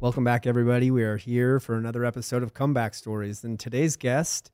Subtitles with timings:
[0.00, 0.92] Welcome back, everybody.
[0.92, 3.42] We are here for another episode of Comeback Stories.
[3.42, 4.52] And today's guest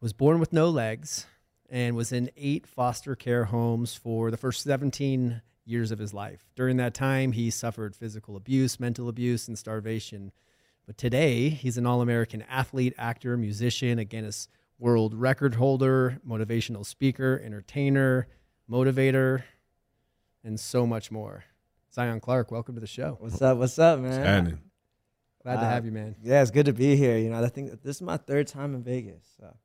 [0.00, 1.26] was born with no legs
[1.68, 6.48] and was in eight foster care homes for the first 17 years of his life.
[6.54, 10.30] During that time, he suffered physical abuse, mental abuse, and starvation.
[10.86, 14.48] But today, he's an All American athlete, actor, musician, a Guinness
[14.78, 18.28] World Record holder, motivational speaker, entertainer,
[18.70, 19.42] motivator,
[20.44, 21.44] and so much more.
[21.92, 23.16] Zion Clark, welcome to the show.
[23.20, 23.56] What's up?
[23.56, 24.12] What's up, man?
[24.12, 24.58] Standing.
[25.42, 26.14] Glad to Uh, have you, man.
[26.22, 27.16] Yeah, it's good to be here.
[27.16, 29.56] You know, I think this is my third time in Vegas, so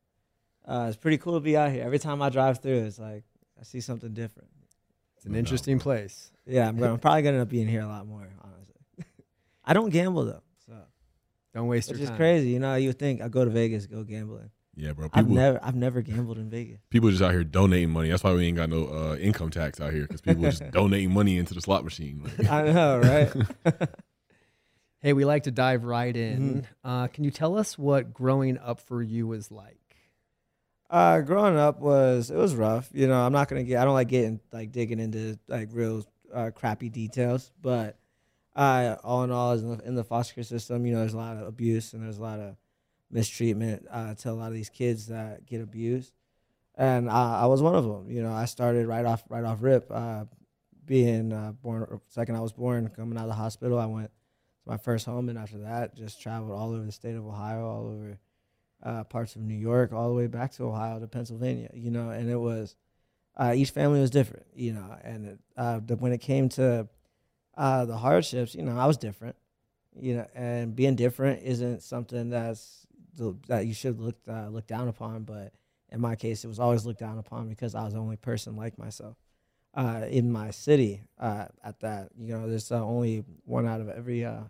[0.65, 1.83] uh, it's pretty cool to be out here.
[1.83, 3.23] Every time I drive through, it's like
[3.59, 4.49] I see something different.
[5.17, 5.83] It's an No interesting bro.
[5.83, 6.31] place.
[6.45, 8.75] Yeah, I'm, I'm probably gonna end up being here a lot more, honestly.
[9.65, 10.73] I don't gamble though, so
[11.53, 12.13] Don't waste which your time.
[12.13, 12.49] Which is crazy.
[12.51, 14.49] You know, you would think I go to Vegas, go gambling.
[14.75, 15.09] Yeah, bro.
[15.13, 16.79] I've never, I've never gambled in Vegas.
[16.89, 18.09] people just out here donating money.
[18.09, 21.11] That's why we ain't got no uh, income tax out here because people just donating
[21.11, 22.23] money into the slot machine.
[22.23, 23.89] Like, I know, right?
[25.03, 26.61] Hey, we like to dive right in.
[26.61, 26.87] Mm-hmm.
[26.87, 29.79] Uh, can you tell us what growing up for you was like?
[30.91, 32.87] Uh, growing up was it was rough.
[32.93, 33.81] You know, I'm not gonna get.
[33.81, 37.97] I don't like getting like digging into like real uh, crappy details, but
[38.55, 41.17] uh, all in all, in the, in the foster care system, you know, there's a
[41.17, 42.55] lot of abuse and there's a lot of
[43.11, 46.13] mistreatment uh, to a lot of these kids that get abused,
[46.75, 48.09] and I, I was one of them.
[48.09, 50.25] You know, I started right off right off rip, uh,
[50.85, 51.99] being uh, born.
[52.07, 55.29] Second, I was born, coming out of the hospital, I went to my first home,
[55.29, 58.19] and after that, just traveled all over the state of Ohio, all over
[58.83, 61.69] uh, parts of New York, all the way back to Ohio to Pennsylvania.
[61.73, 62.75] You know, and it was
[63.37, 64.45] uh, each family was different.
[64.53, 66.87] You know, and it, uh, the, when it came to
[67.57, 69.35] uh, the hardships, you know, I was different.
[69.99, 72.87] You know, and being different isn't something that's
[73.47, 75.23] that you should look uh, look down upon.
[75.23, 75.53] But
[75.89, 78.55] in my case, it was always looked down upon because I was the only person
[78.55, 79.17] like myself
[79.73, 81.03] uh, in my city.
[81.19, 84.41] Uh, at that, you know, there's uh, only one out of every uh,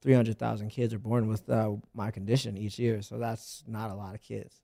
[0.00, 4.14] 300,000 kids are born with uh, my condition each year, so that's not a lot
[4.14, 4.60] of kids.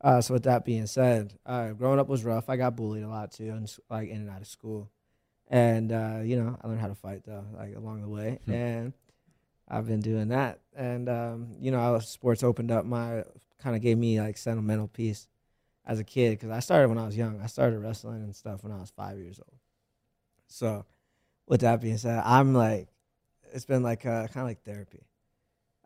[0.00, 2.48] Uh, so with that being said, uh, growing up was rough.
[2.48, 4.90] I got bullied a lot too, and like in and out of school,
[5.48, 8.52] and uh, you know, I learned how to fight though, like along the way, Hmm.
[8.52, 8.92] and
[9.68, 10.60] I've been doing that.
[10.76, 13.24] And um, you know, sports opened up my
[13.62, 15.26] kind of gave me like sentimental peace
[15.84, 17.40] as a kid because I started when I was young.
[17.40, 19.58] I started wrestling and stuff when I was five years old.
[20.46, 20.86] So,
[21.46, 22.88] with that being said, I'm like,
[23.52, 25.04] it's been like uh, kind of like therapy.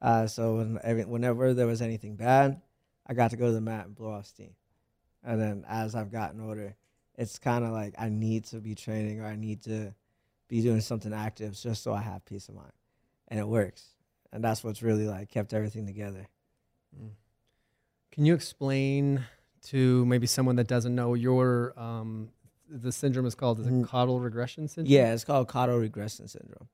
[0.00, 2.60] Uh, so when every, whenever there was anything bad,
[3.06, 4.54] I got to go to the mat and blow off steam.
[5.22, 6.74] And then as I've gotten older,
[7.16, 9.94] it's kind of like I need to be training or I need to
[10.48, 12.72] be doing something active just so I have peace of mind,
[13.32, 13.86] and it works.
[14.30, 16.28] And that's what's really like kept everything together.
[18.12, 19.24] Can you explain
[19.68, 22.28] to maybe someone that doesn't know your um,
[22.68, 23.86] the syndrome is called is it Mhm.
[23.86, 24.92] caudal regression syndrome?
[24.92, 26.68] Yeah, it's called caudal regression syndrome,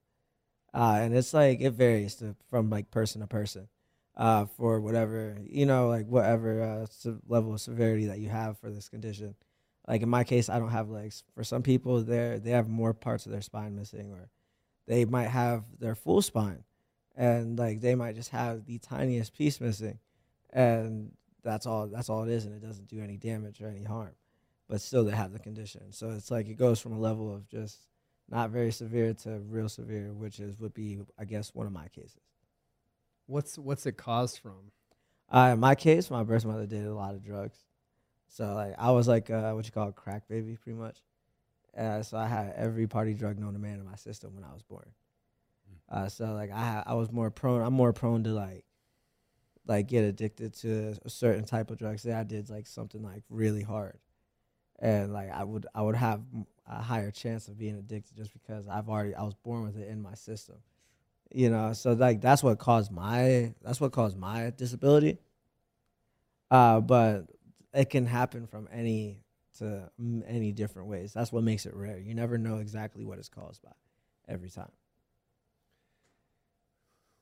[0.74, 3.68] uh, and it's like it varies to, from like person to person,
[4.16, 6.86] uh, for whatever you know, like whatever uh,
[7.28, 9.36] level of severity that you have for this condition.
[9.86, 11.22] Like in my case, I don't have legs.
[11.34, 14.28] For some people, they they have more parts of their spine missing, or
[14.88, 16.64] they might have their full spine,
[17.16, 20.00] and like they might just have the tiniest piece missing,
[20.50, 21.12] and
[21.44, 21.86] that's all.
[21.86, 24.16] That's all it is, and it doesn't do any damage or any harm
[24.68, 25.92] but still they have the condition.
[25.92, 27.86] So it's like it goes from a level of just
[28.28, 31.88] not very severe to real severe, which is would be I guess one of my
[31.88, 32.20] cases.
[33.26, 34.72] What's what's it caused from?
[35.30, 37.58] Uh, in my case, my birth mother did a lot of drugs,
[38.28, 40.98] so like I was like uh, what you call a crack baby, pretty much.
[41.78, 44.52] Uh, so I had every party drug known to man in my system when I
[44.52, 44.90] was born.
[45.88, 47.62] Uh, so like I I was more prone.
[47.62, 48.64] I'm more prone to like
[49.66, 52.02] like get addicted to a certain type of drugs.
[52.02, 53.98] Say I did like something like really hard,
[54.78, 56.20] and like I would I would have
[56.66, 59.88] a higher chance of being addicted just because I've already I was born with it
[59.88, 60.56] in my system,
[61.32, 61.72] you know.
[61.72, 65.18] So like that's what caused my that's what caused my disability.
[66.50, 67.26] Uh, but
[67.72, 69.20] it can happen from any
[69.58, 71.12] to m- any different ways.
[71.12, 71.98] That's what makes it rare.
[71.98, 73.72] You never know exactly what it's caused by
[74.28, 74.70] every time.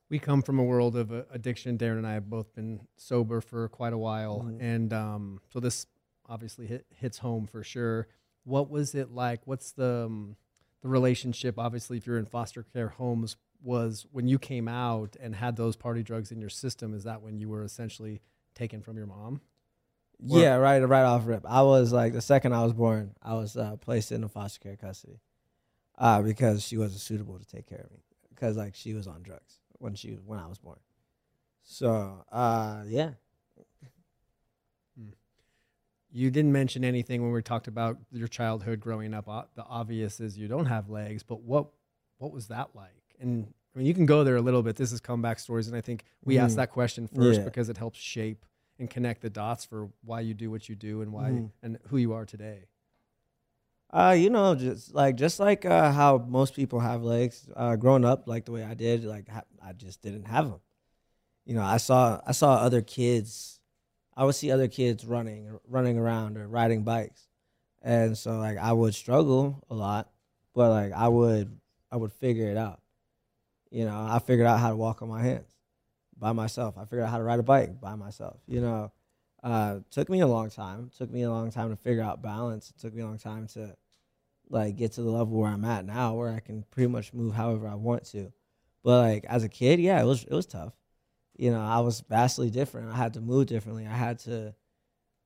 [0.09, 1.77] We come from a world of uh, addiction.
[1.77, 4.59] Darren and I have both been sober for quite a while, Mhm.
[4.61, 5.87] and um, so this
[6.27, 8.07] obviously hit, hits home for sure.
[8.45, 9.47] What was it like?
[9.47, 10.37] What's the um,
[10.83, 11.59] the relationship?
[11.59, 15.75] Obviously, if you're in foster care homes, was when you came out and had those
[15.75, 16.95] party drugs in your system.
[16.95, 18.21] Is that when you were essentially
[18.55, 19.41] taken from your mom?
[20.31, 21.45] Or- Yeah, right, right off rip.
[21.47, 24.77] I was like the second I was born, I was uh, placed into foster care
[24.77, 25.21] custody,
[25.99, 27.99] uh, because she wasn't suitable to take care of me
[28.31, 30.79] because like she was on drugs when she when I was born.
[31.63, 33.11] So uh, yeah,
[36.13, 39.27] you didn't mention anything when we talked about your childhood growing up.
[39.55, 41.67] The obvious is you don't have legs, but what
[42.19, 43.03] what was that like?
[43.21, 44.77] And I mean, you can go there a little bit.
[44.77, 46.57] This is comeback stories, and I think we asked Mhm.
[46.57, 47.45] that question first Yeah.
[47.45, 48.47] because it helps shape
[48.79, 51.51] and connect the dots for why you do what you do and why Mhm.
[51.63, 52.69] and who you are today.
[53.91, 57.49] Uh, you know, just like just like uh, how most people have legs.
[57.55, 60.61] Uh, growing up, like the way I did, like ha- I just didn't have them.
[61.45, 63.61] You know, I saw I saw other kids.
[64.17, 67.29] I would see other kids running, running around or riding bikes,
[67.83, 70.11] and so like I would struggle a lot,
[70.55, 71.61] but like I would
[71.93, 72.81] I would figure it out.
[73.71, 75.56] You know, I figured out how to walk on my hands
[76.19, 76.77] by myself.
[76.79, 78.41] I figured out how to ride a bike by myself.
[78.47, 78.93] You know,
[79.43, 80.91] uh, took me a long time.
[80.97, 82.71] Took me a long time to figure out balance.
[82.71, 83.77] It took me a long time to
[84.49, 87.35] like get to the level where I'm at now, where I can pretty much move
[87.35, 88.33] however I want to.
[88.83, 90.73] But like as a kid, yeah, it was it was tough.
[91.37, 92.91] You know, I was vastly different.
[92.91, 93.87] I had to move differently.
[93.87, 94.55] I had to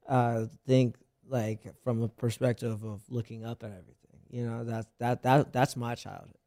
[0.08, 0.96] uh, think
[1.28, 4.20] like from a perspective of looking up at everything.
[4.30, 6.39] You know, that's that that that's my childhood.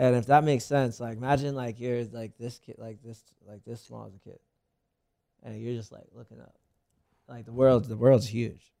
[0.00, 3.62] And if that makes sense, like imagine like you're like this kid, like this, like
[3.66, 4.38] this small as a kid,
[5.42, 6.54] and you're just like looking up.
[7.28, 8.72] Like the world, the world's huge.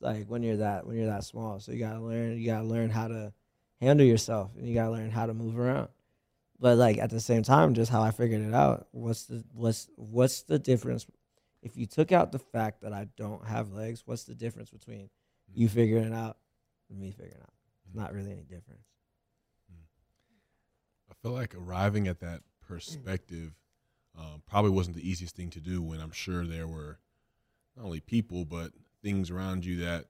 [0.00, 2.38] Like when you're that when you're that small, so you gotta learn.
[2.38, 3.34] You gotta learn how to
[3.82, 5.88] handle yourself, and you gotta learn how to move around.
[6.58, 8.88] But like at the same time, just how I figured it out.
[8.92, 11.04] What's the what's what's the difference?
[11.62, 15.10] If you took out the fact that I don't have legs, what's the difference between
[15.52, 15.74] you mm-hmm.
[15.74, 16.38] figuring it out
[16.88, 17.52] and me figuring it out?
[17.84, 18.86] It's not really any difference.
[21.20, 23.52] I feel like arriving at that perspective
[24.18, 26.98] um, probably wasn't the easiest thing to do when I'm sure there were
[27.76, 28.72] not only people but
[29.02, 30.06] things around you that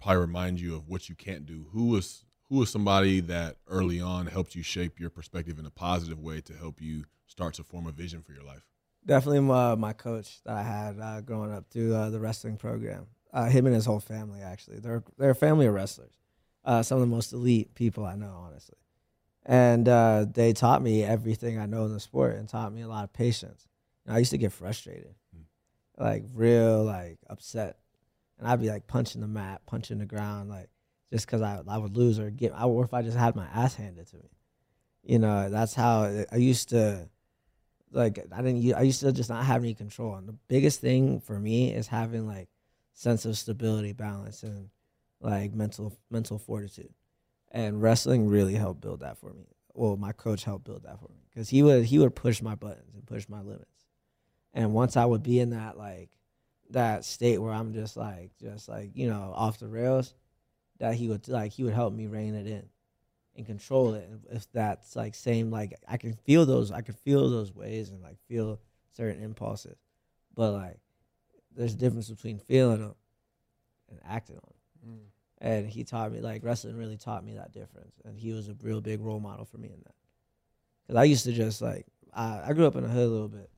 [0.00, 1.66] probably remind you of what you can't do.
[1.72, 5.70] Who was who was somebody that early on helped you shape your perspective in a
[5.70, 8.62] positive way to help you start to form a vision for your life?
[9.06, 13.06] Definitely my, my coach that I had uh, growing up through uh, the wrestling program.
[13.32, 14.78] Uh, him and his whole family, actually.
[14.78, 16.12] They're, they're a family of wrestlers.
[16.64, 18.76] Uh, some of the most elite people I know, honestly.
[19.46, 22.88] And uh, they taught me everything I know in the sport and taught me a
[22.88, 23.68] lot of patience.
[24.08, 25.14] I used to get frustrated,
[25.98, 27.78] like real, like upset.
[28.38, 30.68] And I'd be like punching the mat, punching the ground, like
[31.12, 33.74] just because I, I would lose or get, or if I just had my ass
[33.74, 34.30] handed to me.
[35.02, 37.08] You know, that's how I used to
[37.94, 40.16] like I didn't I used to just not have any control.
[40.16, 42.48] And the biggest thing for me is having like
[42.92, 44.68] sense of stability, balance, and
[45.20, 46.92] like mental mental fortitude.
[47.54, 49.46] And wrestling really helped build that for me.
[49.74, 52.56] Well, my coach helped build that for me because he would he would push my
[52.56, 53.86] buttons and push my limits.
[54.52, 56.10] And once I would be in that like
[56.70, 60.14] that state where I'm just like just like you know off the rails,
[60.78, 62.68] that he would like he would help me rein it in
[63.36, 64.08] and control it.
[64.08, 67.90] And if that's like same, like I can feel those, I can feel those ways
[67.90, 68.60] and like feel
[68.96, 69.78] certain impulses,
[70.34, 70.78] but like
[71.54, 72.94] there's a difference between feeling them
[73.88, 74.42] and acting on
[74.82, 74.98] them.
[74.98, 75.13] Mm.
[75.38, 78.56] And he taught me like wrestling really taught me that difference, and he was a
[78.62, 79.94] real big role model for me in that.
[80.86, 83.28] Cause I used to just like I, I grew up in the hood a little
[83.28, 83.50] bit,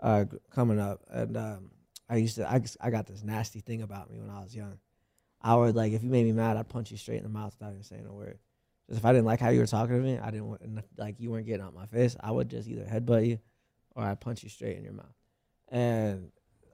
[0.00, 1.70] uh, coming up, and um,
[2.08, 4.78] I used to I, I got this nasty thing about me when I was young.
[5.40, 7.54] I would like if you made me mad, I'd punch you straight in the mouth
[7.58, 8.38] without even saying a word.
[8.88, 10.62] If I didn't like how you were talking to me, I didn't want
[10.96, 12.16] like you weren't getting out my face.
[12.18, 13.38] I would just either headbutt you,
[13.94, 15.14] or I'd punch you straight in your mouth.
[15.70, 16.30] And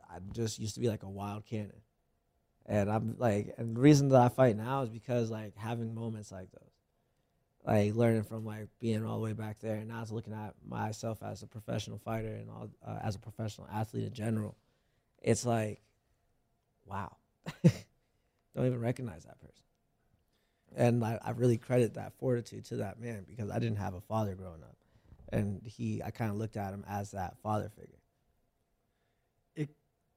[0.08, 1.72] I just used to be like a wild cannon.
[2.66, 6.32] And I'm like, and the reason that I fight now is because like having moments
[6.32, 6.70] like those,
[7.64, 10.54] like learning from like being all the way back there, and now it's looking at
[10.66, 14.56] myself as a professional fighter and all uh, as a professional athlete in general.
[15.22, 15.82] It's like,
[16.86, 17.16] wow,
[17.62, 19.52] don't even recognize that person.
[20.76, 24.00] And I, I really credit that fortitude to that man because I didn't have a
[24.00, 24.76] father growing up,
[25.30, 27.98] and he I kind of looked at him as that father figure.
[29.54, 29.70] It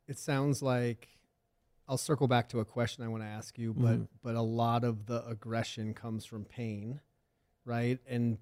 [0.08, 1.17] it sounds like
[1.88, 4.08] I'll circle back to a question I want to ask you, but Mhm.
[4.22, 7.00] but a lot of the aggression comes from pain,
[7.66, 8.00] right?
[8.08, 8.40] And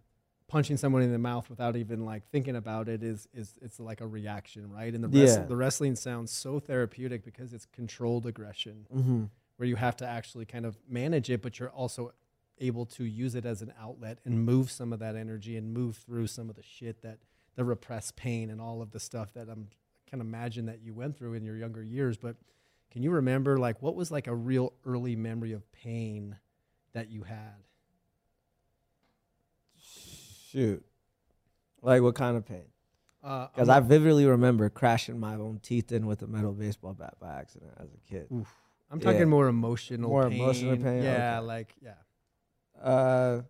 [0.48, 4.02] punching someone in the mouth without even like thinking about it is is it's like
[4.02, 4.94] a reaction, right?
[4.94, 5.46] And the wrest- Yeah.
[5.46, 9.26] the wrestling sounds so therapeutic because it's controlled aggression Mm-hmm.
[9.58, 12.14] where you have to actually kind of manage it, but you're also
[12.60, 15.98] able to use it as an outlet and move some of that energy and move
[15.98, 17.20] through some of the shit that
[17.56, 19.70] the repressed pain and all of the stuff that I'm
[20.06, 22.16] can imagine that you went through in your younger years.
[22.18, 22.38] But
[22.96, 26.38] can you remember like what was like a real early memory of pain
[26.94, 27.58] that you had?
[29.78, 30.82] Shoot,
[31.82, 32.64] like what kind of pain?
[33.22, 37.16] Uh, Because I vividly remember crashing my own teeth in with a metal baseball bat
[37.20, 38.28] by accident as a kid.
[38.32, 38.46] I'm,
[38.90, 39.26] I'm talking yeah.
[39.26, 40.40] more emotional More pain.
[40.40, 41.04] emotional pain?
[41.04, 41.46] Yeah, Okay.
[41.48, 42.82] like yeah.
[42.82, 43.42] Uh,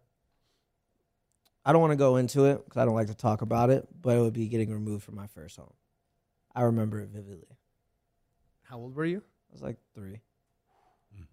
[1.64, 3.88] I don't want to go into it because I don't like to talk about it,
[4.02, 5.74] but it would be getting removed from my first home.
[6.56, 7.60] I remember it vividly.
[8.64, 9.22] How old were you?
[9.56, 10.20] Was like three.
[11.16, 11.24] Hmm.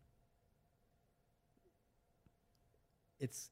[3.19, 3.51] it's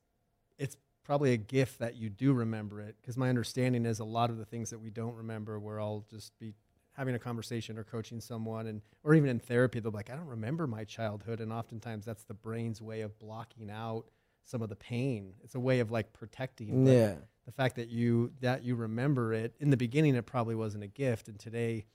[0.59, 4.31] it's probably a gift that you do remember it because my understanding is a lot
[4.31, 6.55] of the things that we don't remember where I'll just be
[6.93, 10.15] having a conversation or coaching someone and or even in therapy they'll be like I
[10.17, 14.05] don't remember my childhood and oftentimes that's the brain's way of blocking out
[14.45, 17.15] some of the pain it's a way of like protecting Yeah.
[17.47, 20.89] the fact that you that you remember it in the beginning it probably wasn't a
[20.89, 21.87] gift and today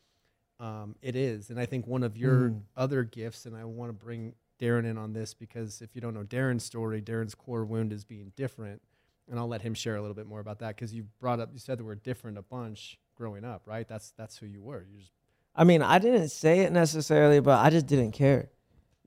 [0.59, 2.61] um, it is and i think one of your Mhm.
[2.77, 6.13] other gifts and i want to bring darren in on this because if you don't
[6.13, 8.81] know darren's story darren's core wound is being different
[9.29, 11.49] and i'll let him share a little bit more about that because you brought up
[11.51, 14.85] you said the word different a bunch growing up right that's that's who you were
[14.89, 15.11] you just
[15.57, 18.49] I mean, I didn't say it necessarily, but I just didn't care.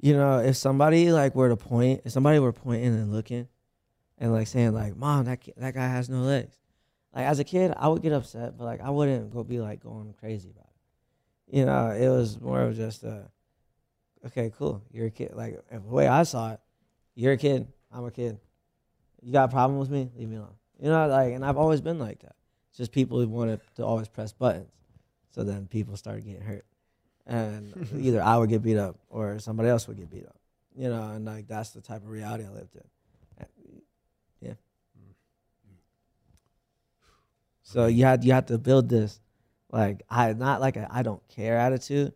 [0.01, 3.49] You know, if somebody like were to point, if somebody were pointing and looking,
[4.17, 6.57] and like saying like, "Mom, that that guy has no legs,"
[7.15, 9.81] like as a kid, I would get upset, but like I wouldn't go be like
[9.83, 10.68] going crazy about it.
[11.51, 13.25] You know, it was more of just a,
[14.27, 15.33] okay, cool, you're a kid.
[15.35, 16.61] Like the way I saw it,
[17.15, 18.39] you're a kid, I'm a kid.
[19.23, 20.11] You got a problem with me?
[20.17, 20.55] Leave me alone.
[20.81, 22.37] You know, like, and I've always been like that.
[22.71, 24.71] It's just people who wanted to always press buttons.
[25.31, 26.65] So then people started getting hurt.
[27.27, 30.37] And either I would get beat up or somebody else would get beat up.
[30.77, 32.85] You know, and like that's the type of reality I lived in.
[34.41, 34.51] Yeah.
[34.51, 35.15] Mm.
[37.63, 39.21] So you had you had to build this
[39.71, 42.13] like I not like a I don't care attitude,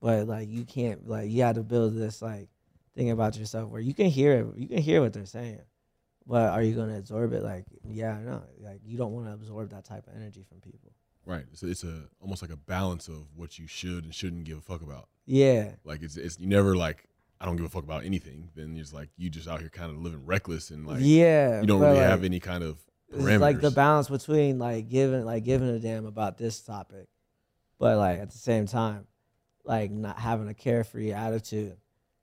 [0.00, 2.48] but like you can't like you had to build this like
[2.94, 5.60] thing about yourself where you can hear it you can hear what they're saying.
[6.26, 7.42] But are you gonna absorb it?
[7.42, 8.42] Like, yeah, no.
[8.58, 10.92] Like you don't want to absorb that type of energy from people.
[11.26, 11.44] Right.
[11.52, 14.62] So it's a almost like a balance of what you should and shouldn't give a
[14.62, 15.08] fuck about.
[15.26, 15.72] Yeah.
[15.84, 17.08] Like it's it's you never like
[17.40, 18.50] I don't give a fuck about anything.
[18.54, 21.60] Then it's like you just out here kind of living reckless and like yeah.
[21.60, 22.78] you don't really like, have any kind of
[23.16, 27.06] It's like the balance between like giving like giving a damn about this topic,
[27.78, 29.06] but like at the same time,
[29.64, 31.76] like not having a carefree attitude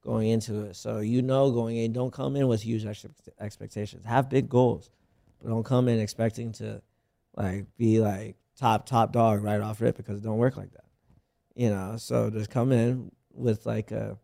[0.04, 0.76] going into it.
[0.76, 3.06] So you know going in, don't come in with huge ex-
[3.40, 4.06] expectations.
[4.06, 4.90] Have big goals,
[5.42, 6.82] but don't come in expecting to
[7.36, 10.86] like be like top top dog right off rip because it don't work like that.
[11.56, 14.18] You know, so just come in with like a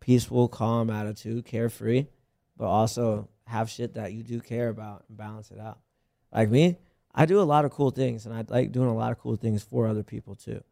[0.00, 2.06] peaceful, calm attitude, carefree,
[2.56, 5.78] but also have shit that you do care about and balance it out.
[6.32, 6.78] Like me,
[7.14, 9.36] I do a lot of cool things and I like doing a lot of cool
[9.36, 10.62] things for other people too.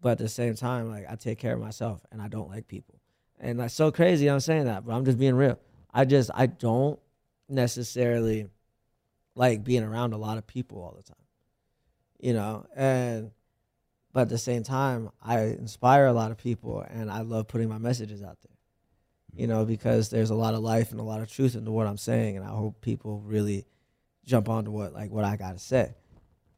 [0.00, 2.68] But at the same time, like I take care of myself and I don't like
[2.68, 3.00] people.
[3.40, 5.58] And that's so crazy I'm saying that, but I'm just being real.
[5.92, 6.98] I just I don't
[7.48, 8.48] necessarily
[9.34, 11.16] like being around a lot of people all the time.
[12.20, 13.30] You know, and
[14.12, 17.68] but at the same time, I inspire a lot of people and I love putting
[17.68, 18.56] my messages out there.
[19.32, 21.86] You know, because there's a lot of life and a lot of truth into what
[21.86, 23.66] I'm saying and I hope people really
[24.28, 25.94] jump onto what like what I gotta say.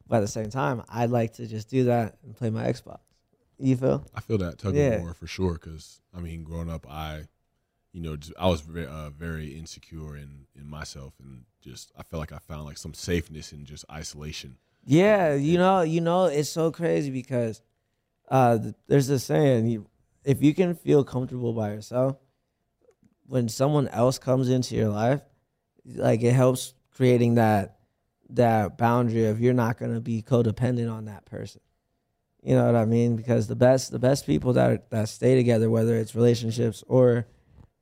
[0.07, 2.99] But at the same time, I'd like to just do that and play my Xbox.
[3.57, 4.05] You feel?
[4.13, 4.95] I feel that tug Yeah.
[4.95, 5.53] of war for sure.
[5.53, 7.23] Because I mean, growing up, I,
[7.93, 12.19] you know, I was very, uh, very insecure in in myself, and just I felt
[12.19, 14.57] like I found like some safeness in just isolation.
[14.83, 17.61] Yeah, you know, you know, it's so crazy because
[18.27, 19.87] uh, th- there's this saying: you,
[20.25, 22.17] if you can feel comfortable by yourself,
[23.27, 25.21] when someone else comes into your life,
[25.85, 27.77] like it helps creating that
[28.29, 31.61] that boundary of you're not going to be codependent on that person.
[32.41, 33.15] You know what I mean?
[33.15, 37.27] Because the best the best people that are, that stay together, whether it's relationships or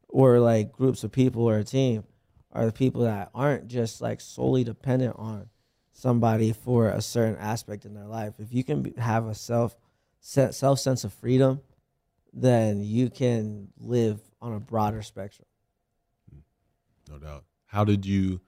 [0.08, 2.04] or like groups of people or a team,
[2.52, 5.50] are the people that aren't just like solely dependent on
[5.94, 8.34] somebody for a certain aspect in their life.
[8.40, 9.76] If you can have a self
[10.20, 11.62] self sense of freedom,
[12.34, 15.46] then you can live on a broader spectrum.
[16.34, 16.42] Mm.
[17.10, 17.44] no doubt.
[17.66, 18.42] How did you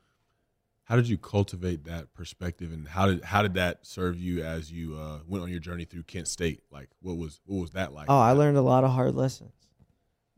[0.92, 4.70] how did you cultivate that perspective and how did how did that serve you as
[4.70, 6.64] you uh, went on your journey through Kent State?
[6.70, 8.08] Like what was what was that like?
[8.10, 9.54] Oh, I learned a lot of hard lessons,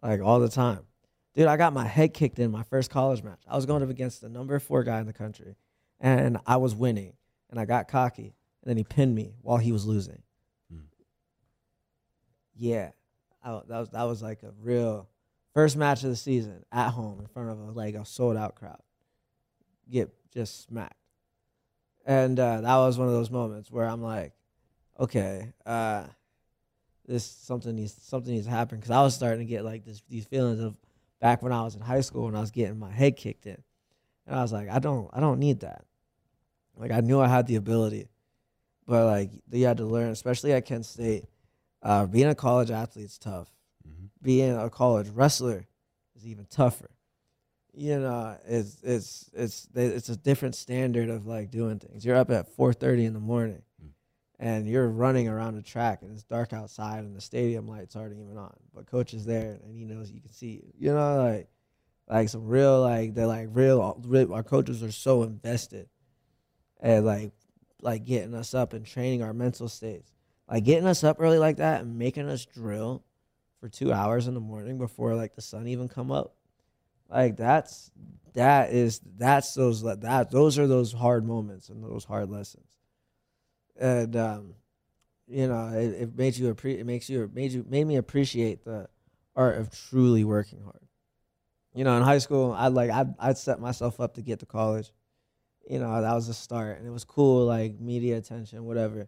[0.03, 0.81] like all the time.
[1.33, 3.41] Dude, I got my head kicked in my first college match.
[3.47, 5.55] I was going up against the number four guy in the country,
[5.99, 7.13] and I was winning,
[7.49, 10.21] and I got cocky, and then he pinned me while he was losing.
[10.71, 10.81] Hmm.
[12.55, 12.91] Yeah,
[13.43, 15.09] I, that was that was like a real
[15.55, 18.53] first match of the season at home in front of a, like a sold out
[18.53, 18.83] crowd.
[19.89, 20.95] Get just smacked,
[22.05, 24.33] and uh, that was one of those moments where I'm like,
[24.99, 26.05] okay, uh,
[27.05, 30.01] this something needs something needs to happen because I was starting to get like this
[30.09, 30.77] these feelings of
[31.19, 33.61] back when I was in high school when I was getting my head kicked in,
[34.27, 35.85] and I was like, I don't I don't need that.
[36.75, 38.07] Like I knew I had the ability,
[38.87, 41.25] but like you had to learn, especially at Kent State.
[41.81, 43.51] Uh, being a college athlete is tough.
[43.85, 44.07] Mhm.
[44.21, 45.65] Being a college wrestler
[46.15, 46.89] is even tougher.
[47.75, 52.05] You know, it's it's it's it's a different standard of like doing things.
[52.05, 53.61] You're up at four thirty in the morning.
[53.83, 53.89] Mm.
[54.39, 58.13] and you're running around the track and it's dark outside and the stadium lights aren't
[58.19, 60.73] even on, but coach is there and he knows you can see you.
[60.77, 61.47] You know, like
[62.09, 65.87] like some real like they're like real, real our coaches are so invested
[66.81, 67.31] and like
[67.81, 70.11] like getting us up and training our mental states.
[70.49, 73.03] Like getting us up early like that and making us drill
[73.59, 76.35] for two hours in the morning before like the sun even come up.
[77.13, 77.91] Like that's
[78.33, 82.67] that is that's those that those are those hard moments and those hard lessons.
[83.79, 84.55] And um,
[85.27, 88.65] you know, it, it made you appre- it makes you made you made me appreciate
[88.65, 88.89] the
[89.35, 90.79] art of truly working hard.
[91.75, 94.47] You know, in high school, I like I'd I'd set myself up to get to
[94.47, 94.91] college.
[95.69, 99.07] You know, that was the start, and it was cool, like media attention, whatever.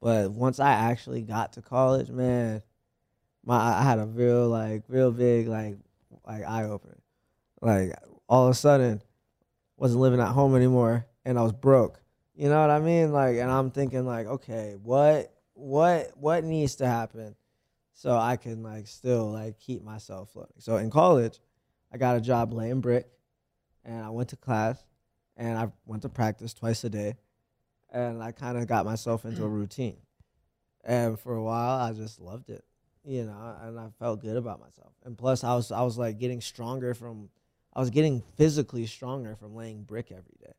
[0.00, 2.62] But once I actually got to college, man,
[3.44, 5.76] my I had a real like real big like
[6.26, 7.03] like eye opener.
[7.64, 7.94] Like
[8.28, 9.02] all of a sudden,
[9.76, 12.00] wasn't living at home anymore, and I was broke.
[12.34, 13.12] You know what I mean?
[13.12, 17.36] Like, and I'm thinking like, okay, what what what needs to happen
[17.94, 20.56] so I can like still like keep myself floating.
[20.58, 21.40] So in college,
[21.92, 23.06] I got a job laying brick,
[23.84, 24.84] and I went to class,
[25.36, 27.14] and I went to practice twice a day,
[27.90, 29.98] and I kind of got myself into a routine.
[30.84, 32.64] And for a while, I just loved it,
[33.04, 34.92] you know, and I felt good about myself.
[35.04, 37.30] And plus, I was I was like getting stronger from,
[37.74, 40.54] I was getting physically stronger from laying brick every day.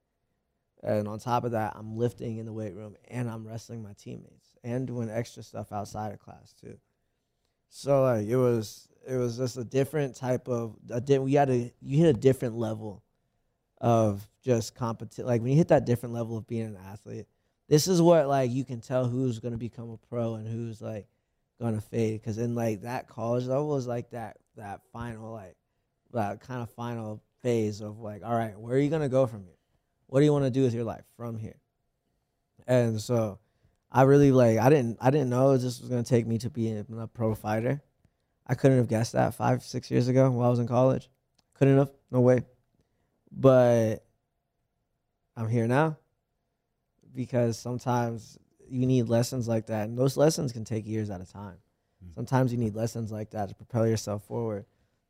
[0.84, 3.94] And on top of that, I'm lifting in the weight room and I'm wrestling my
[3.94, 6.78] teammates and doing extra stuff outside of class too.
[7.70, 11.50] So like it was it was just a different type of a di- we had
[11.50, 13.04] a you hit a different level
[13.82, 15.26] of just competition.
[15.26, 17.28] Like when you hit that different level of being an athlete,
[17.68, 21.08] this is what like you can tell who's gonna become a pro and who's like
[21.60, 22.22] gonna fade.
[22.22, 25.56] Because in like that college level is like that that final like
[26.14, 29.44] that kind of final phase of like, all right, where are you gonna go from
[29.44, 29.58] here?
[30.08, 31.58] What do you want to do with your life from here?
[32.68, 33.40] And so
[33.92, 36.86] I really like I didn't I didn't know this was gonna take me to being
[37.00, 37.82] a pro fighter.
[38.48, 41.10] I couldn't have guessed that five, six years ago while I was in college.
[41.56, 42.44] Couldn't have, no way.
[43.32, 44.06] But
[45.36, 45.98] I'm here now
[47.14, 48.38] because sometimes
[48.70, 49.88] you need lessons like that.
[49.88, 51.58] And those lessons can take years at a time.
[52.06, 52.14] Mm.
[52.14, 54.66] Sometimes you need lessons like that to propel yourself forward.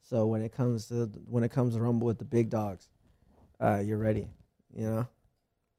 [0.08, 2.90] So when it comes to when it comes to rumble with the big dogs,
[3.60, 4.28] uh, you're ready.
[4.74, 5.08] You know.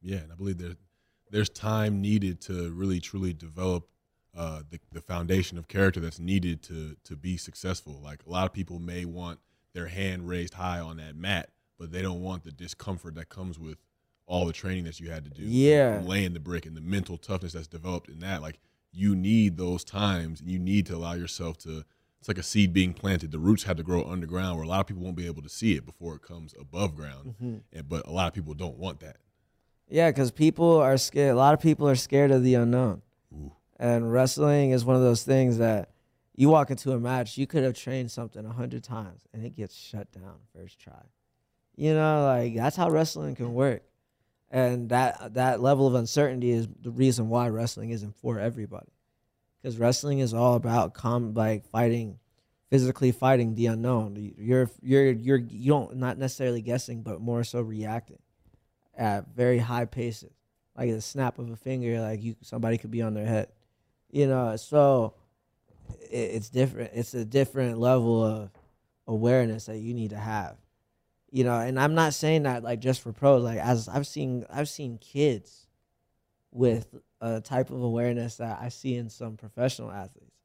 [0.02, 0.74] Yeah, and I believe there
[1.30, 3.88] there's time needed to really truly develop
[4.36, 8.00] uh, the the foundation of character that's needed to to be successful.
[8.02, 9.38] Like a lot of people may want
[9.74, 13.58] their hand raised high on that mat, but they don't want the discomfort that comes
[13.60, 13.78] with
[14.26, 15.42] all the training that you had to do.
[15.42, 16.00] Yeah.
[16.04, 18.42] laying the brick and the mental toughness that's developed in that.
[18.42, 18.58] Like
[18.90, 21.84] you need those times, and you need to allow yourself to.
[22.26, 23.30] It's like a seed being planted.
[23.30, 25.48] The roots have to grow underground, where a lot of people won't be able to
[25.48, 27.36] see it before it comes above ground.
[27.40, 27.56] Mm-hmm.
[27.72, 29.18] And, but a lot of people don't want that.
[29.88, 31.30] Yeah, because people are scared.
[31.30, 33.02] A lot of people are scared of the unknown.
[33.32, 33.52] Ooh.
[33.78, 35.90] And wrestling is one of those things that
[36.34, 39.54] you walk into a match, you could have trained something a hundred times and it
[39.54, 41.04] gets shut down first try.
[41.76, 43.84] You know, like that's how wrestling can work.
[44.50, 48.95] And that that level of uncertainty is the reason why wrestling isn't for everybody.
[49.66, 52.20] Because wrestling is all about com like fighting,
[52.70, 54.32] physically fighting the unknown.
[54.38, 58.20] You're you're you're you don't not necessarily guessing, but more so reacting
[58.96, 60.32] at very high paces.
[60.76, 63.48] Like the snap of a finger, like you somebody could be on their head
[64.10, 65.14] you know so
[66.10, 68.50] it, it's different it's a different level of
[69.06, 70.56] awareness that you need to have
[71.30, 74.44] you know and i'm not saying that like just for pros like as i've seen
[74.50, 75.66] i've seen kids
[76.50, 80.36] with a type of awareness that i see in some professional athletes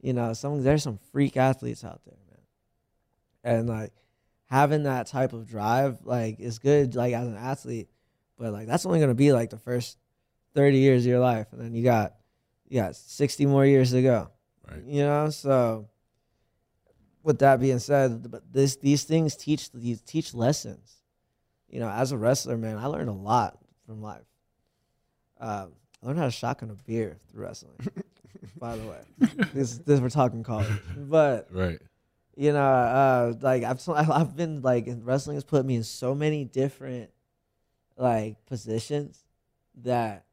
[0.00, 3.92] you know some there's some freak athletes out there man and like
[4.46, 7.88] having that type of drive like is good like as an athlete
[8.38, 9.98] but like that's only going to be like the first
[10.54, 12.14] 30 years of your life and then you got
[12.72, 14.30] you got 60 more years to go.
[14.66, 14.82] Right.
[14.86, 15.90] You know, so
[17.22, 21.02] with that being said, but this these things teach these teach lessons.
[21.68, 24.24] You know, as a wrestler, man, I learned a lot from life.
[25.38, 27.74] Um, I learned how to shotgun a beer through wrestling.
[28.58, 29.00] by the way,
[29.54, 31.78] this this we're talking college, but Right.
[32.36, 36.44] you know, uh, like I've I've been like wrestling has put me in so many
[36.44, 37.10] different
[37.96, 39.22] like positions
[39.82, 40.26] that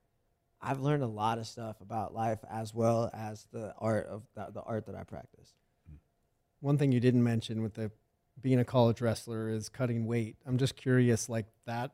[0.61, 4.47] I've learned a lot of stuff about life as well as the art of the,
[4.53, 5.53] the art that I practice.
[6.61, 7.91] One thing you didn't mention with the
[8.41, 10.35] being a college wrestler is cutting weight.
[10.45, 11.91] I'm just curious, like that,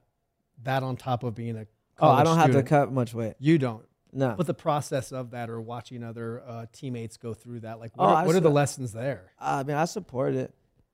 [0.64, 1.66] that on top of being a
[2.00, 3.36] Oh, I don't have to cut much weight.
[3.40, 4.36] You don't, No.
[4.38, 8.06] but the process of that, or watching other uh, teammates go through that, like Oh,
[8.06, 9.32] what, I are, what are the lessons there?
[9.40, 10.54] I mean, I support it.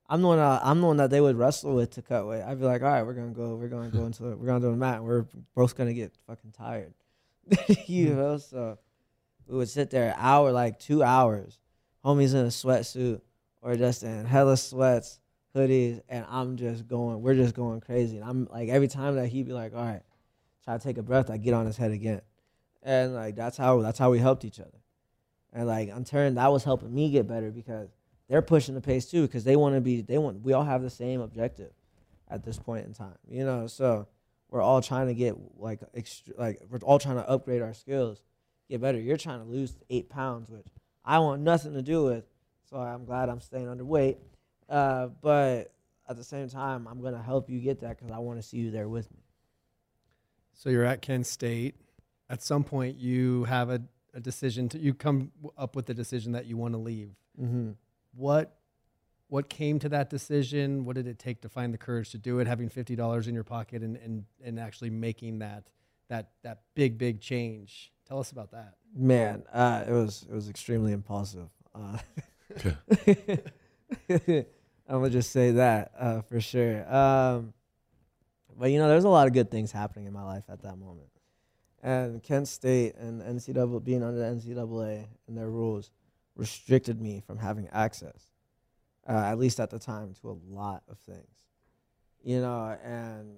[0.09, 0.39] I'm the one.
[0.39, 2.43] Uh, I'm the one that they would wrestle with to cut weight.
[2.43, 3.55] I'd be like, all right, we're gonna go.
[3.55, 4.23] We're gonna go into.
[4.23, 4.97] We're gonna do a mat.
[4.97, 6.93] And we're both gonna get fucking tired.
[7.87, 8.37] you know.
[8.37, 8.77] So
[9.47, 11.57] we would sit there an hour, like two hours,
[12.03, 13.21] homies in a sweatsuit
[13.61, 15.19] or just in hella sweats,
[15.55, 18.17] hoodies, and I'm just going, we're just going crazy.
[18.17, 20.01] And I'm like, every time that he'd be like, all right,
[20.63, 22.21] try to take a breath, I get on his head again.
[22.83, 24.79] And like, that's how, that's how we helped each other.
[25.53, 27.89] And like, in turn, that was helping me get better because
[28.27, 30.81] they're pushing the pace too, because they want to be, they want, we all have
[30.81, 31.71] the same objective
[32.29, 33.67] at this point in time, you know?
[33.67, 34.07] So
[34.49, 38.23] we're all trying to get like, extra, like, we're all trying to upgrade our skills,
[38.69, 38.99] get better.
[38.99, 40.65] You're trying to lose eight pounds, which
[41.03, 42.25] I want nothing to do with
[42.71, 44.17] so I'm glad I'm staying underweight.
[44.69, 45.73] Uh, but
[46.07, 48.57] at the same time, I'm to help you get that because I want to see
[48.57, 49.20] you there with me.
[50.53, 51.75] So you're at Kent State.
[52.29, 53.81] At some point, you have a,
[54.13, 57.11] a decision to you come up with the decision that you want to leave.
[57.39, 57.71] Mm-hmm.
[58.15, 58.57] What
[59.27, 60.83] what came to that decision?
[60.83, 62.47] What did it take to find the courage to do it?
[62.47, 65.63] Having fifty dollars in your pocket and, and and actually making that
[66.09, 67.91] that that big big change.
[68.07, 68.75] Tell us about that.
[68.95, 71.47] Man, uh, it was it was extremely impulsive.
[71.73, 71.97] Uh,
[74.09, 76.93] I'm gonna just say that uh, for sure.
[76.93, 77.53] Um,
[78.57, 80.77] but you know, there's a lot of good things happening in my life at that
[80.77, 81.09] moment,
[81.81, 85.91] and Kent State and NCAA being under the NCAA and their rules
[86.35, 88.31] restricted me from having access,
[89.07, 91.27] uh, at least at the time, to a lot of things.
[92.23, 93.37] You know, and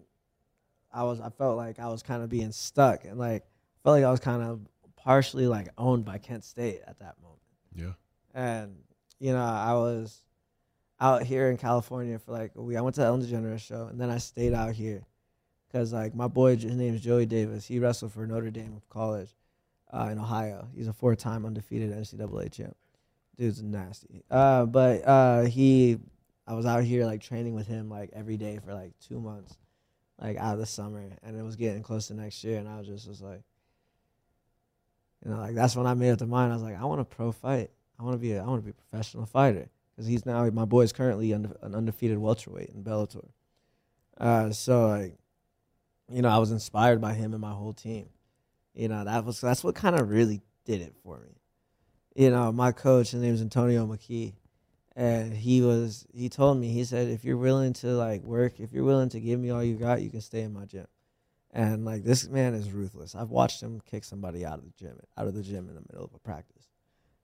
[0.91, 3.45] I was I felt like I was kind of being stuck, and like
[3.83, 4.61] felt like I was kind of
[4.95, 7.41] partially like owned by Kent State at that moment.
[7.75, 7.93] Yeah.
[8.33, 8.75] And
[9.19, 10.21] you know, I was
[11.03, 12.77] out here in California for like a week.
[12.77, 15.05] I went to the Ellen DeGeneres show, and then I stayed out here
[15.67, 17.67] because like my boy, his name is Joey Davis.
[17.67, 19.35] He wrestled for Notre Dame College
[19.91, 20.69] uh, in Ohio.
[20.73, 22.77] He's a four-time undefeated NCAA champ.
[23.35, 24.23] Dude's nasty.
[24.31, 25.99] Uh, but uh, he,
[26.47, 29.57] I was out here like training with him like every day for like two months,
[30.21, 32.77] like out of the summer, and it was getting close to next year, and I
[32.77, 33.41] was just was like,
[35.25, 36.53] you know, like that's when I made up the mind.
[36.53, 37.71] I was like, I want a pro fight.
[37.99, 40.49] I want to be a, I want to be a professional fighter because he's now
[40.49, 43.29] my boy is currently an undefeated welterweight in Bellator.
[44.17, 45.15] Uh, so like,
[46.09, 48.09] you know, I was inspired by him and my whole team.
[48.73, 51.29] You know, that was that's what kind of really did it for me.
[52.15, 54.33] You know, my coach, his name is Antonio McKee,
[54.95, 58.71] and he was he told me he said if you're willing to like work, if
[58.71, 60.87] you're willing to give me all you got, you can stay in my gym.
[61.51, 63.13] And like this man is ruthless.
[63.13, 65.83] I've watched him kick somebody out of the gym, out of the gym in the
[65.91, 66.72] middle of a practice.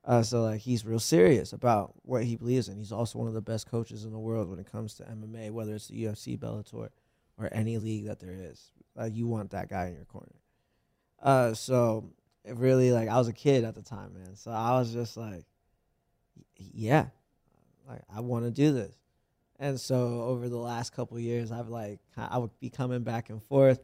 [0.10, 2.76] Uh, so like he's real serious about what he believes in.
[2.78, 5.52] He's also one of the best coaches in the world when it comes to MMA,
[5.52, 6.90] whether it's the UFC, Bellator,
[7.38, 8.72] or any league that there is.
[8.96, 10.34] Like you want that guy in your corner.
[11.22, 12.10] Uh, so
[12.44, 14.36] it really like I was a kid at the time, man.
[14.36, 15.46] So I was just like,
[16.56, 17.06] yeah,
[17.88, 18.96] like I want to do this.
[19.60, 23.44] And so over the last couple years, I've like I would be coming back and
[23.44, 23.80] forth.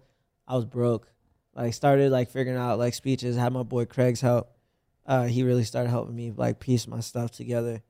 [0.48, 1.08] I was broke.
[1.54, 3.38] Like started like figuring out like speeches.
[3.38, 4.55] Had my boy Craig's help
[5.06, 7.82] uh, he really started helping me like piece my stuff together,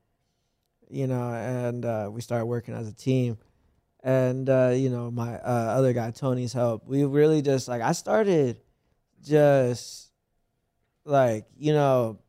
[0.90, 3.38] you know, and uh, we started working as a team.
[4.02, 6.86] And uh, you know, my uh, other guy Tony's help.
[6.86, 8.60] We really just like I started
[9.24, 10.10] just
[11.04, 12.20] like you know,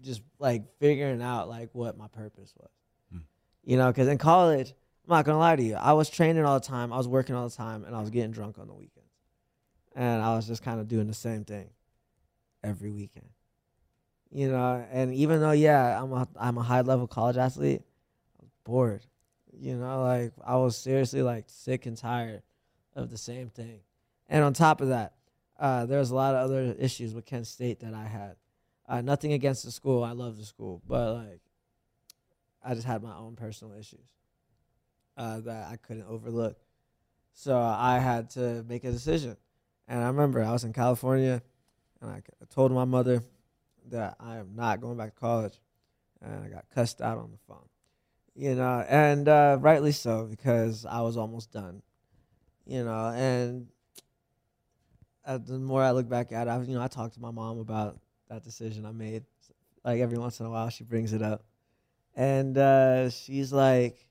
[0.00, 2.70] just like figuring out like what my purpose was,
[3.12, 3.18] hmm.
[3.64, 4.72] you know, because in college,
[5.04, 7.34] I'm not gonna lie to you, I was training all the time, I was working
[7.34, 9.12] all the time, and I was getting drunk on the weekends,
[9.94, 11.68] and I was just kind of doing the same thing
[12.62, 13.28] every weekend
[14.30, 14.84] you know.
[14.90, 17.82] And even though, yeah, I'm a I'm a high level college athlete,
[18.38, 19.06] I was bored.
[19.52, 22.42] You know, like I was seriously like sick and tired
[22.94, 23.80] of the same thing.
[24.28, 25.14] And on top of that,
[25.58, 28.36] uh, there was a lot of other issues with Kent State that I had.
[28.88, 31.40] Uh, nothing against the school, I love the school, but like,
[32.64, 34.06] I just had my own personal issues
[35.16, 36.56] uh, that I couldn't overlook.
[37.34, 39.36] So I had to make a decision.
[39.86, 41.42] And I remember I was in California,
[42.00, 43.22] and I told my mother,
[43.90, 45.60] that I am not going back to college,
[46.22, 47.68] and I got cussed out on the phone.
[48.34, 51.82] You know, and uh, rightly so because I was almost done.
[52.66, 53.68] You know, and
[55.24, 57.30] uh, the more I look back at it, I, you know, I talked to my
[57.30, 57.98] mom about
[58.28, 59.24] that decision I made.
[59.84, 61.44] Like every once in a while, she brings it up,
[62.14, 64.06] and uh, she's like,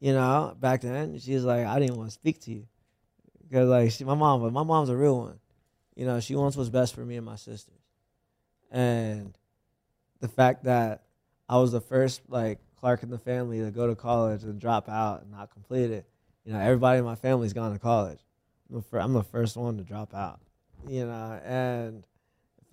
[0.00, 2.66] you know, back then she's like, I didn't want to speak to you
[3.42, 5.38] because like my mom, my mom's a real one.
[5.94, 7.81] You know, she wants what's best for me and my sisters
[8.72, 9.36] and
[10.20, 11.02] the fact that
[11.48, 14.88] I was the first like Clark in the family to go to college and drop
[14.88, 16.06] out and not complete it.
[16.44, 18.18] You know, everybody in my family's gone to college.
[18.68, 20.40] I'm the, fir- I'm the first one to drop out.
[20.88, 22.04] You know, and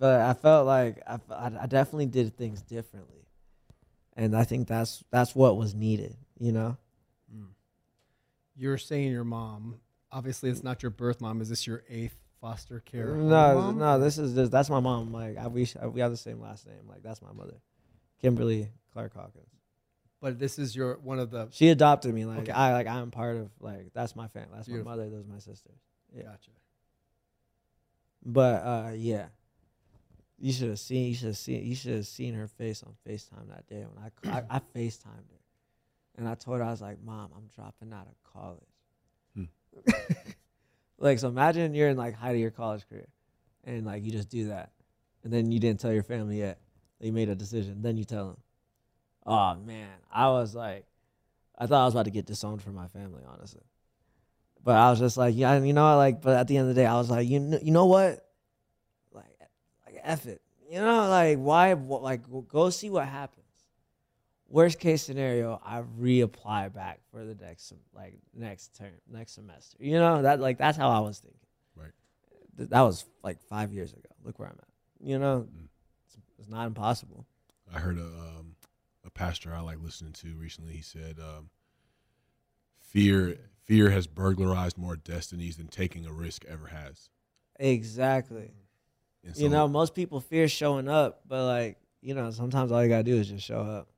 [0.00, 3.28] but I felt like I, I definitely did things differently,
[4.16, 6.16] and I think that's that's what was needed.
[6.40, 6.76] You know.
[7.32, 7.50] Mm.
[8.56, 9.76] You're saying your mom.
[10.10, 11.40] Obviously, it's not your birth mom.
[11.40, 13.14] Is this your eighth foster care.
[13.14, 15.12] No, no, this is just that's my mom.
[15.12, 16.88] Like I we sh- we have the same last name.
[16.88, 17.54] Like that's my mother,
[18.20, 19.46] Kimberly Clark Hawkins.
[20.20, 21.48] But this is your one of the.
[21.50, 22.24] She adopted me.
[22.26, 22.52] Like Okay.
[22.52, 24.50] I like I'm part of like that's my family.
[24.54, 24.90] That's Beautiful.
[24.90, 25.10] my mother.
[25.10, 25.78] Those are my sisters.
[26.14, 26.24] Yeah.
[26.24, 26.50] Gotcha.
[28.24, 29.26] But uh, yeah,
[30.38, 31.08] you should have seen.
[31.08, 31.64] You should have seen.
[31.64, 35.06] You should have seen her face on Facetime that day when I I, I Facetimed
[35.06, 35.40] her,
[36.18, 38.60] and I told her I was like, "Mom, I'm dropping out of college."
[39.34, 39.44] Hmm.
[41.00, 43.08] like, so imagine you're in like height of your college career,
[43.64, 44.70] and like you just do that,
[45.24, 46.60] and then you didn't tell your family yet
[47.00, 47.82] you made a decision.
[47.82, 48.36] Then you tell them.
[49.26, 50.86] Oh man, I was like,
[51.58, 53.62] I thought I was about to get disowned from my family, honestly.
[54.62, 56.80] But I was just like, yeah, you know, like, but at the end of the
[56.80, 58.26] day, I was like, you know, you know what?
[59.12, 59.38] Like,
[59.86, 60.42] like F it.
[60.70, 63.39] You know, like, why, like, go see what happens.
[64.50, 69.76] Worst case scenario, I reapply back for the next, sem- like, next term, next semester.
[69.80, 71.38] You know, that, like, that's how I was thinking.
[71.76, 71.92] Right.
[72.56, 74.08] Th- that was like five years ago.
[74.24, 75.06] Look where I'm at.
[75.08, 75.68] You know, Mm.
[76.04, 77.24] it's, it's not impossible.
[77.72, 78.56] I heard a um,
[79.06, 80.72] a pastor I like listening to recently.
[80.74, 81.48] He said, um,
[82.80, 87.08] "Fear fear has burglarized more destinies than taking a risk ever has."
[87.58, 88.50] Exactly.
[89.24, 92.88] And you know, most people fear showing up, but like, you know, sometimes all you
[92.88, 93.88] gotta do is just show up.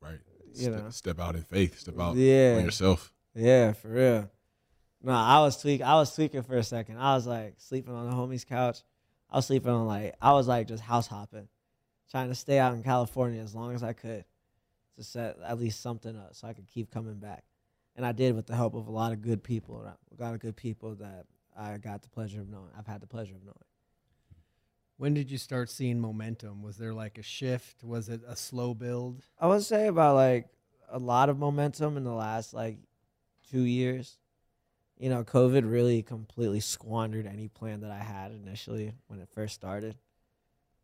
[0.00, 0.18] Right?
[0.54, 0.90] you Step, know.
[0.90, 1.78] step out in faith.
[1.78, 2.56] Step out Yeah.
[2.58, 3.12] on yourself.
[3.34, 4.30] Yeah, for real.
[5.02, 5.80] No, I was tweak.
[5.82, 6.98] I was tweaking for a second.
[6.98, 8.82] I was like sleeping on the homie's couch.
[9.30, 11.48] I was sleeping on like I was like just house hopping,
[12.10, 14.24] trying to stay out in California as long as I could,
[14.96, 17.44] to set at least something up so I could keep coming back.
[17.94, 20.34] And I did with the help of a lot of good people, around- a lot
[20.34, 22.70] of good people that I got the pleasure of knowing.
[22.76, 23.54] I've had the pleasure of knowing.
[24.98, 26.60] When did you start seeing momentum?
[26.60, 27.84] Was there like a shift?
[27.84, 29.22] Was it a slow build?
[29.38, 30.48] I would say about like
[30.90, 32.78] a lot of momentum in the last like
[33.48, 34.18] two years.
[34.98, 39.54] You know, COVID really completely squandered any plan that I had initially when it first
[39.54, 39.94] started.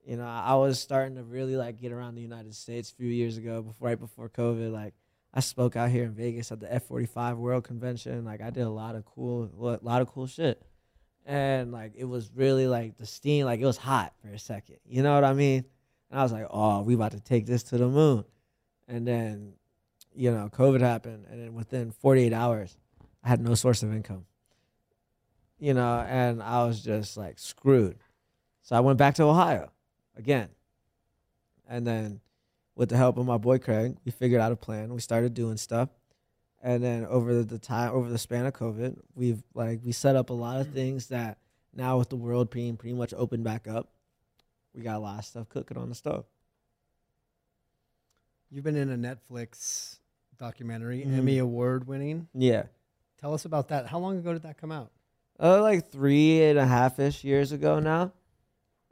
[0.07, 3.09] You know, I was starting to really like get around the United States a few
[3.09, 4.71] years ago, before right before COVID.
[4.71, 4.95] Like,
[5.33, 8.25] I spoke out here in Vegas at the F forty five World Convention.
[8.25, 10.63] Like, I did a lot of cool, a lot of cool shit,
[11.27, 14.77] and like it was really like the steam, like it was hot for a second.
[14.85, 15.65] You know what I mean?
[16.11, 18.25] And I was like, oh, we about to take this to the moon.
[18.89, 19.55] And then,
[20.15, 21.27] you know, COVID happened.
[21.31, 22.77] And then within 48 hours,
[23.23, 24.27] I had no source of income.
[25.59, 27.97] You know, and I was just like screwed.
[28.63, 29.71] So I went back to Ohio
[30.17, 30.49] again.
[31.67, 32.21] And then
[32.77, 34.93] with the help of my boy Craig, we figured out a plan.
[34.93, 35.89] We started doing stuff.
[36.65, 40.31] And then over the time over the span of COVID, we've like we set up
[40.31, 41.37] a lot of things that
[41.75, 43.91] now with the world being pretty much open back up,
[44.75, 46.25] we got a lot of stuff cooking on the stove.
[48.51, 49.99] You've been in a Netflix
[50.39, 51.19] documentary, Mhm.
[51.19, 52.29] Emmy Award winning.
[52.33, 52.65] Yeah.
[53.21, 53.87] Tell us about that.
[53.89, 54.91] How long ago did that come out?
[55.39, 58.13] Uh, like three and a half ish years ago now.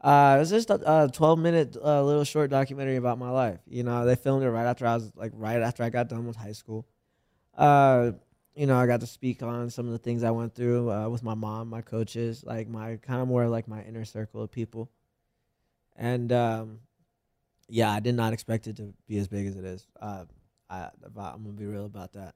[0.01, 3.61] Uh, it was just a, a 12 minute uh, little short documentary about my life.
[3.67, 6.27] You know, they filmed it right after I was like right after I got done
[6.27, 6.87] with high school.
[7.57, 8.13] Uh,
[8.55, 11.09] you know, I got to speak on some of the things I went through uh,
[11.09, 14.51] with my mom, my coaches, like my kind of more like my inner circle of
[14.51, 14.91] people.
[15.97, 16.81] And um,
[17.69, 19.87] yeah, I did not expect it to be as big as it is.
[20.01, 20.25] Uh,
[20.69, 22.35] I, I'm gonna be real about that.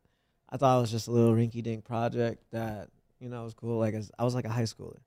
[0.48, 2.88] I thought it was just a little rinky dink project that
[3.20, 3.78] you know, was cool.
[3.78, 4.98] Like I was like a high schooler.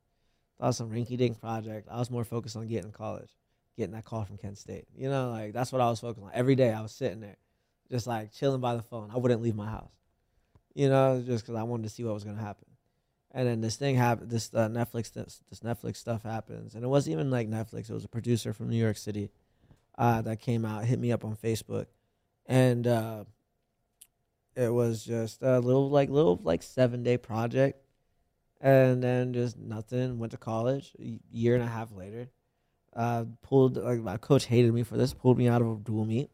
[0.59, 1.87] That was some rinky dink project.
[1.89, 3.29] I was more focused on getting college,
[3.77, 4.85] getting that call from Kent State.
[4.95, 6.31] You know, like that's what I was focused on.
[6.33, 7.37] Every day I was sitting there,
[7.89, 9.11] just like chilling by the phone.
[9.13, 9.91] I wouldn't leave my house.
[10.73, 12.65] You know, just because I wanted to see what was gonna happen.
[13.31, 14.29] And then this thing happened.
[14.29, 17.89] This uh, Netflix, this, this Netflix stuff happens, and it wasn't even like Netflix.
[17.89, 19.29] It was a producer from New York City
[19.97, 21.85] uh, that came out, hit me up on Facebook,
[22.45, 23.25] and uh,
[24.55, 27.83] it was just a little like little like seven day project
[28.61, 30.19] and then just nothing.
[30.19, 32.29] Went to college a year and a half later.
[32.95, 35.13] Uh, pulled like my coach hated me for this.
[35.13, 36.29] Pulled me out of a dual meet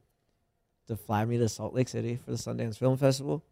[0.87, 3.43] to fly me to Salt Lake City for the Sundance Film Festival,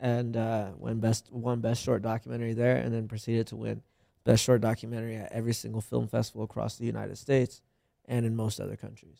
[0.00, 3.82] and uh, won best won best short documentary there, and then proceeded to win
[4.24, 7.62] best short documentary at every single film festival across the United States
[8.06, 9.18] and in most other countries.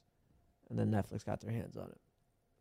[0.71, 2.01] And then Netflix got their hands on it,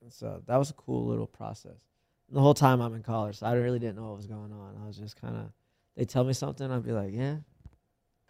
[0.02, 1.88] and so that was a cool little process.
[2.28, 4.52] And the whole time I'm in college, so I really didn't know what was going
[4.52, 4.80] on.
[4.84, 5.52] I was just kind of
[5.96, 7.38] they tell me something, I'd be like, yeah,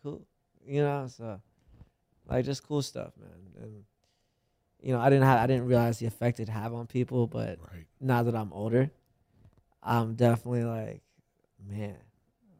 [0.01, 0.25] cool,
[0.65, 1.07] you know.
[1.07, 1.41] So,
[2.27, 3.63] like, just cool stuff, man.
[3.63, 3.83] And
[4.81, 7.59] you know, I didn't have, I didn't realize the effect it have on people, but
[7.59, 7.85] Right.
[7.99, 8.89] now that I'm older,
[9.87, 11.01] I'm definitely like,
[11.65, 11.95] man,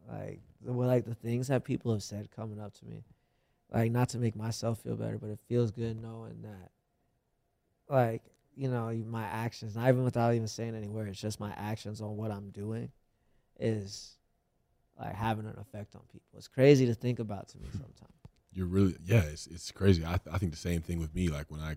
[0.10, 3.04] like the like the things that people have said coming up to me,
[3.72, 6.72] like not to make myself feel better, but it feels good knowing that,
[7.90, 8.24] like
[8.56, 12.16] you know, my actions, not even without even saying any words, just my actions on
[12.16, 12.90] what I'm doing,
[13.60, 14.16] is
[14.98, 16.38] like having an effect on people.
[16.38, 18.14] It's crazy to think about to me sometimes.
[18.54, 20.06] You're really yeah, it's it's crazy.
[20.06, 21.28] I th- I think the same thing with me.
[21.28, 21.76] Like when I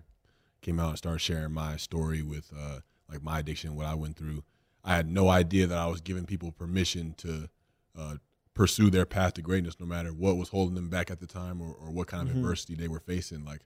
[0.61, 4.15] came out and started sharing my story with uh like my addiction, what I went
[4.15, 4.43] through.
[4.83, 7.49] I had no idea that I was giving people permission to
[7.97, 8.15] uh,
[8.53, 11.61] pursue their path to greatness, no matter what was holding them back at the time
[11.61, 12.39] or, or what kind of Mhm.
[12.39, 13.43] adversity they were facing.
[13.45, 13.61] Like,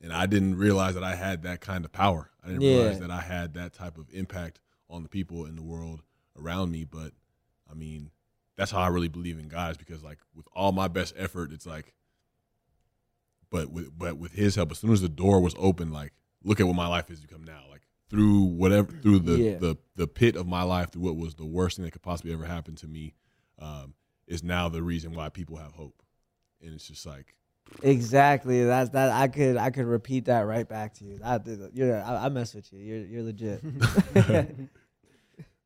[0.00, 2.30] and I didn't realize that I had that kind of power.
[2.42, 2.76] I didn't Yeah.
[2.78, 6.02] realize that I had that type of impact on the people in the world
[6.36, 6.84] around me.
[6.84, 7.12] But
[7.70, 8.10] I mean,
[8.56, 11.52] that's how I really believe in God, is because like with all my best effort,
[11.52, 11.94] it's like,
[13.50, 16.60] but with but with His help, as soon as the door was open, like look
[16.60, 17.64] at what my life has become now.
[18.10, 19.58] Like through whatever through the Yeah.
[19.58, 22.32] the the pit of my life, through what was the worst thing that could possibly
[22.32, 23.14] ever happen to me,
[23.58, 23.94] um,
[24.26, 26.02] is now the reason why people have hope.
[26.62, 27.34] And it's just like
[27.82, 28.64] Exactly.
[28.64, 29.10] That's that.
[29.10, 31.18] I could I could repeat that right back to you.
[31.18, 32.80] That you're I, I mess with you.
[32.80, 33.62] You're you're legit.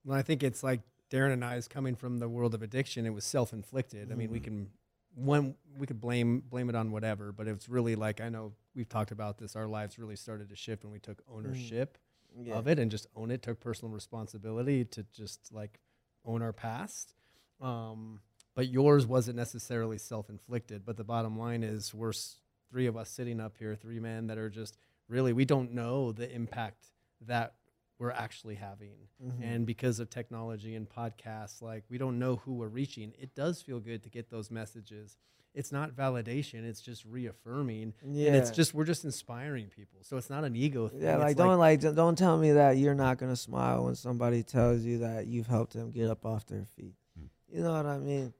[0.06, 3.06] Well, I think it's like Darren and I I's coming from the world of addiction.
[3.06, 4.12] It was self-inflicted.
[4.12, 4.44] I mean, we Mhm.
[4.44, 4.70] can
[5.14, 8.88] one we could blame blame it on whatever, but it's really like I know we've
[8.88, 9.56] talked about this.
[9.56, 11.96] Our lives really started to shift when we took ownership
[12.40, 12.54] Yeah.
[12.54, 13.42] of it and just own it.
[13.42, 15.80] Took personal responsibility to just like
[16.24, 17.14] own our past.
[17.60, 18.20] Um,
[18.54, 20.84] but yours wasn't necessarily self-inflicted.
[20.84, 22.38] But the bottom line is, we're s-
[22.70, 24.76] three of us sitting up here, three men that are just
[25.08, 26.86] really we don't know the impact
[27.26, 27.54] that
[27.98, 29.42] we're actually having Mhm.
[29.42, 33.62] and because of technology and podcasts like we don't know who we're reaching it does
[33.62, 35.16] feel good to get those messages
[35.54, 38.26] it's not validation it's just reaffirming yeah.
[38.28, 41.14] and it's just we're just inspiring people so it's not an ego thing yeah.
[41.14, 44.42] It's Like don't like don't- don't tell me that you're not gonna smile when somebody
[44.42, 46.96] tells you that you've helped them get up off their feet.
[47.18, 47.28] Mm.
[47.48, 48.34] You know what I mean?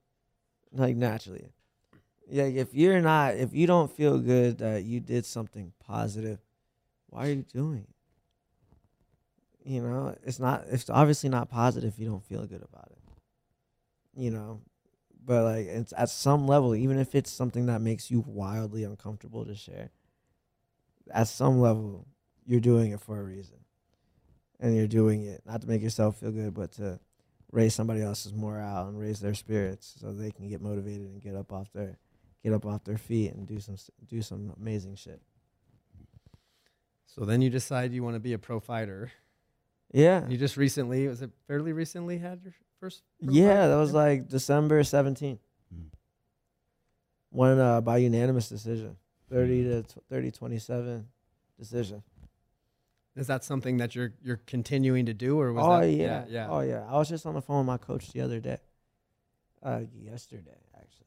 [0.73, 1.53] Like naturally.
[2.29, 2.45] Yeah.
[2.47, 6.41] If you're not if you don't feel good that you did something positive,
[7.11, 7.94] why are you doing it?
[9.65, 10.65] You know, it's not.
[10.71, 12.99] It's obviously not positive if you don't feel good about it.
[14.15, 14.61] You know,
[15.25, 19.45] but like it's at some level, even if it's something that makes you wildly uncomfortable
[19.47, 19.91] to share,
[21.11, 22.07] at some level,
[22.45, 23.57] you're doing it for a reason,
[24.61, 27.01] and you're doing it not to make yourself feel good, but to
[27.51, 31.35] raise somebody else's morale and raise their spirits so they can get motivated and get
[31.35, 31.99] up off their
[32.43, 33.77] get up off their feet and do some
[34.09, 35.23] do some amazing shit.
[37.07, 39.11] so then you decide you want to be a pro fighter
[39.93, 40.27] Yeah.
[40.29, 44.83] you just recently was it fairly recently had your first Yeah, that was like December
[44.83, 45.39] 17th.
[45.75, 45.87] Mm.
[47.31, 48.97] Won uh, by unanimous decision.
[49.31, 51.07] 30 to tw- 30 27
[51.59, 52.03] decision.
[53.17, 56.25] is that something that you're you're continuing to do or was oh that yeah.
[56.29, 56.85] yeah Oh yeah.
[56.89, 58.59] I was just on the phone with my coach the other day.
[59.63, 61.07] Uh yesterday actually.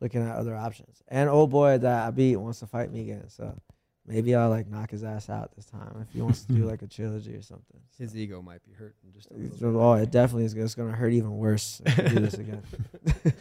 [0.00, 1.02] Looking at other options.
[1.08, 3.28] And oh boy that I beat wants to fight me again.
[3.28, 3.54] So
[4.06, 6.82] maybe I'll like knock his ass out this time if he wants to do like
[6.82, 7.80] a trilogy or something.
[7.98, 9.78] his ego might be hurting just a little So, bit.
[9.78, 10.54] oh, it definitely is.
[10.54, 12.62] It's gonna hurt even worse if we do this again.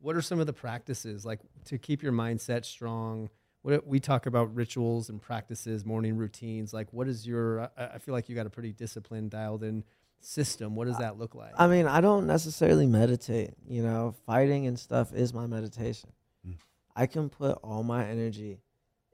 [0.00, 3.28] what are some of the practices like to keep your mindset strong
[3.62, 7.98] what we talk about rituals and practices morning routines like what is your i, I
[7.98, 9.84] feel like you got a pretty disciplined dialed in
[10.20, 13.54] system what does that look like I mean, I don't necessarily meditate.
[13.68, 16.10] You know, fighting and stuff is my meditation.
[16.46, 16.54] Mm.
[16.96, 18.58] I can put all my energy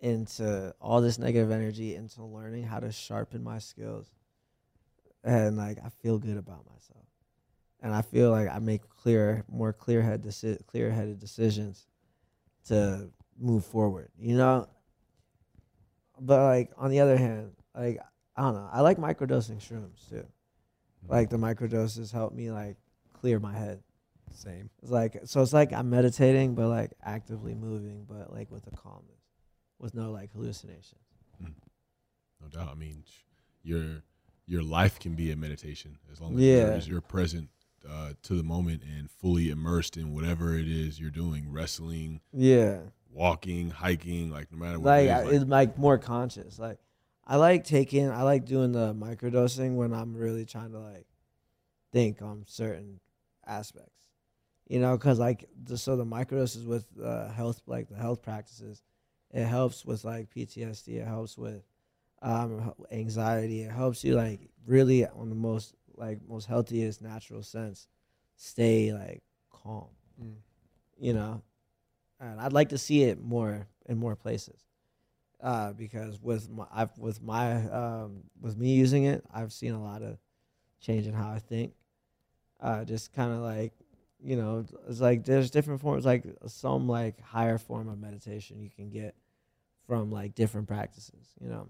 [0.05, 4.07] into all this negative energy into learning how to sharpen my skills,
[5.23, 7.07] and like I feel good about myself,
[7.81, 11.87] and I feel like I make clear, more clear head deci- clear headed decisions
[12.69, 14.11] to move forward.
[14.19, 14.69] You know,
[16.21, 17.99] but like on the other hand, like
[18.37, 20.27] I don't know, I like microdosing shrooms too
[21.05, 21.15] mm-hmm.
[21.15, 22.77] like the microdoses help me like
[23.13, 23.83] clear my head.
[24.33, 28.67] same It's like so it's like I'm meditating but like actively moving but like with
[28.67, 29.24] a calmness.
[29.85, 31.03] With no like hallucinations.
[31.39, 32.71] no doubt.
[32.71, 33.05] I mean,
[33.63, 34.03] your
[34.47, 36.81] your life can be a meditation as long as Yeah.
[36.91, 37.51] you're, present
[37.87, 42.81] uh, to the moment and fully immersed in whatever it is you're doing, wrestling, Yeah.
[43.11, 45.25] walking, hiking, like no matter what Like, it is.
[45.25, 46.59] Like, it's like more conscious.
[46.59, 46.79] Like
[47.27, 51.07] I like taking I like doing the microdosing when I'm really trying to like
[51.93, 53.01] think on certain
[53.47, 54.09] aspects.
[54.67, 58.83] You know, cuz like the, so the microdoses with uh, health like the health practices
[59.35, 61.63] it helps with like PTSD, it helps with
[62.23, 67.89] um anxiety, it helps you like really on the most like most healthiest natural sense
[68.37, 69.87] stay like calm
[70.23, 70.37] Mm.
[70.97, 71.43] you know
[72.21, 74.65] and i'd like to see it more in more places
[75.43, 79.83] uh, because with my I've, with my um, with me using it i've seen a
[79.83, 80.19] lot of
[80.81, 81.75] change in how i think
[82.61, 83.73] uh, just kind of like
[84.23, 88.71] you know it's like there's different forms like some like higher form of meditation you
[88.71, 89.17] can get
[89.87, 91.69] from like different practices you know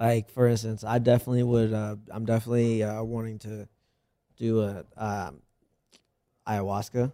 [0.00, 3.68] like for instance i definitely would uh, i'm definitely uh, wanting to
[4.36, 5.40] do a um,
[6.48, 7.12] ayahuasca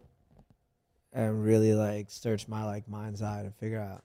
[1.13, 4.05] and really like search my like mind's eye to figure out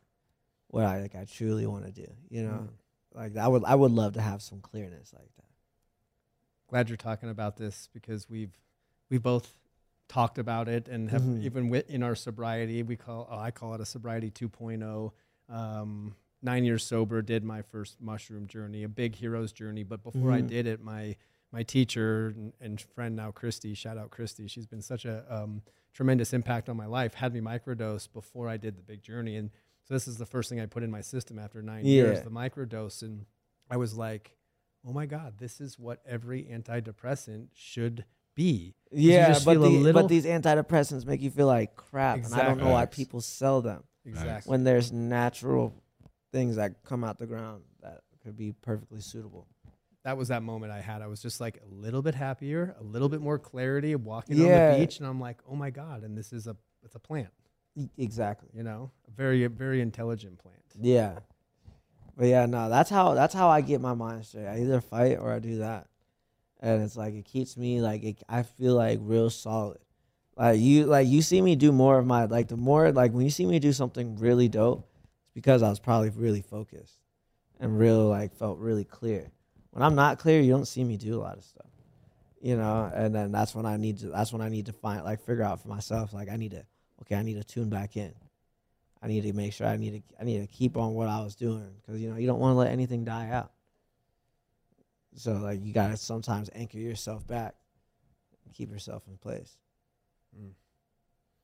[0.67, 2.07] what I like I truly want to do.
[2.29, 2.69] You know,
[3.13, 3.17] Mm.
[3.17, 5.45] like I would I would love to have some clearness like that.
[6.67, 8.57] glad you're talking about this because we've
[9.09, 9.53] we both
[10.07, 11.43] talked about it and have Mhm.
[11.43, 15.11] even with, in our sobriety we call oh, I call it a sobriety 2.0
[15.49, 19.83] um, nine years sober did my first mushroom journey a big hero's journey.
[19.83, 20.47] But before I Mhm.
[20.47, 21.15] did it my
[21.51, 25.61] my teacher and, and friend now Christy shout out Christy she's been such a um,
[25.93, 29.35] tremendous impact on my life had me microdose before I did the big journey.
[29.35, 29.51] And
[29.83, 32.31] so this is the first thing I put in my system after nine years the
[32.31, 33.03] microdose.
[33.03, 33.25] And
[33.69, 34.35] I was like
[34.85, 38.03] oh my god this is what every antidepressant should
[38.35, 38.73] be.
[38.91, 42.57] Yeah, but, the, little- but these antidepressants make you feel like crap, and I don't
[42.57, 45.73] know why people sell them exactly when there's natural
[46.31, 49.47] things that come out the ground that could be perfectly suitable.
[50.03, 51.01] that was that moment I had.
[51.01, 54.37] I was just like a little bit happier, a little bit more clarity of walking
[54.37, 54.71] Yeah.
[54.73, 56.03] on the beach, and I'm like, oh my god!
[56.03, 57.29] And this is a it's a plant,
[57.97, 58.49] Exactly.
[58.53, 60.57] you know, a very very intelligent plant.
[60.79, 61.19] Yeah.
[62.17, 64.45] But yeah, no, that's how that's how I get my mind straight.
[64.47, 65.87] I either fight or I do that,
[66.59, 69.79] and it's like it keeps me like it, I feel like real solid.
[70.35, 73.23] Like you, like you see me do more of my like the more like when
[73.23, 74.87] you see me do something really dope,
[75.23, 76.99] it's because I was probably really focused
[77.59, 79.31] and real like felt really clear.
[79.71, 81.69] When I'm not clear, you don't see me do a lot of stuff,
[82.41, 82.91] you know.
[82.93, 85.43] And then that's when I need to that's when I need to find like figure
[85.43, 86.65] out for myself like I need to
[87.01, 88.13] okay I need to tune back in.
[89.03, 91.19] I need to make sure I need to I need to keep on what I
[91.21, 93.51] was doing because you know you don't want to let anything die out.
[95.15, 97.53] So like you gotta sometimes anchor yourself back,
[98.53, 99.57] keep yourself in place.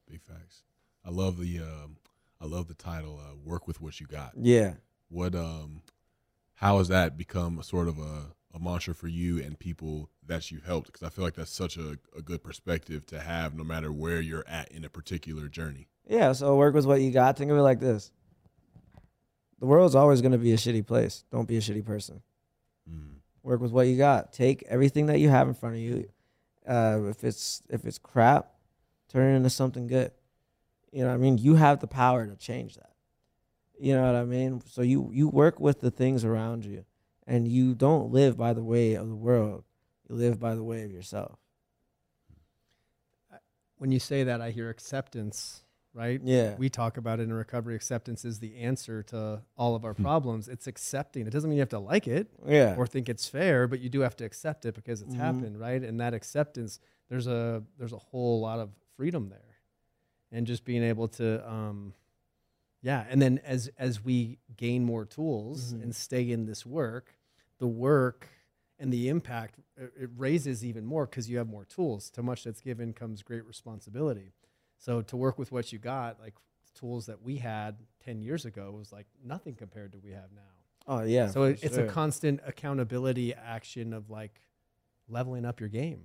[0.10, 0.64] Big facts.
[1.06, 1.98] I love the um,
[2.42, 3.20] I love the title.
[3.24, 4.32] Uh, Work with what you got.
[4.36, 4.74] Yeah,
[5.10, 5.82] What um,
[6.56, 10.50] how has that become a sort of a, a mantra for you and people that
[10.52, 10.88] you've helped?
[10.88, 14.20] Because I feel like that's such a, a good perspective to have, no matter where
[14.20, 15.88] you're at in a particular journey.
[16.08, 16.32] yeah.
[16.32, 17.38] So work with what you got.
[17.38, 18.12] Think of it like this:
[19.60, 21.24] the world's always gonna be a shitty place.
[21.32, 22.22] Don't be a shitty person.
[22.90, 23.18] Mm.
[23.44, 24.34] Work with what you got.
[24.34, 26.10] Take everything that you have in front of you.
[26.68, 28.54] Uh, if it's if it's crap,
[29.10, 30.12] turn it into something good.
[30.92, 32.94] You know, what I mean, you have the power to change that.
[33.80, 34.62] You know what I mean?
[34.68, 36.86] So you you work with the things around you,
[37.28, 39.64] and you don't live by the way of the world.
[40.10, 41.38] You live by the way of yourself.
[43.78, 46.20] When you say that, I hear acceptance, right?
[46.22, 46.56] Yeah.
[46.58, 47.76] We talk about it in recovery.
[47.76, 50.04] Acceptance is the answer to all of our Hmm.
[50.04, 50.50] problems.
[50.50, 51.26] It's accepting.
[51.28, 52.28] It doesn't mean you have to like it.
[52.46, 52.76] yeah.
[52.78, 55.18] or think it's fair, but you do have to accept it because it's Mhm.
[55.20, 55.82] happened, right?
[55.82, 59.56] And that acceptance, there's a there's a whole lot of freedom there,
[60.30, 61.94] and just being able to, um,
[62.82, 63.06] yeah.
[63.10, 65.84] And then as as we gain more tools Mhm.
[65.84, 67.18] and stay in this work,
[67.60, 68.28] the work
[68.78, 72.10] and the impact it, it raises even more because you have more tools.
[72.12, 74.34] To much that's given comes great responsibility.
[74.78, 76.36] So to work with what you got, like
[76.76, 80.32] tools that we had ten years ago, was like nothing compared to what we have
[80.34, 80.52] now.
[80.88, 81.30] Oh yeah.
[81.30, 84.42] So it, it's a constant accountability action of like
[85.08, 86.02] leveling up your game.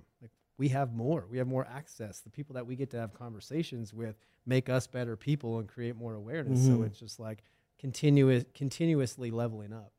[0.57, 2.19] We have more, we have more access.
[2.21, 5.95] The people that we get to have conversations with make us better people and create
[5.95, 6.65] more awareness.
[6.65, 6.85] So Mhm.
[6.85, 7.43] it's just like
[7.77, 9.91] continuous, continuously leveling up.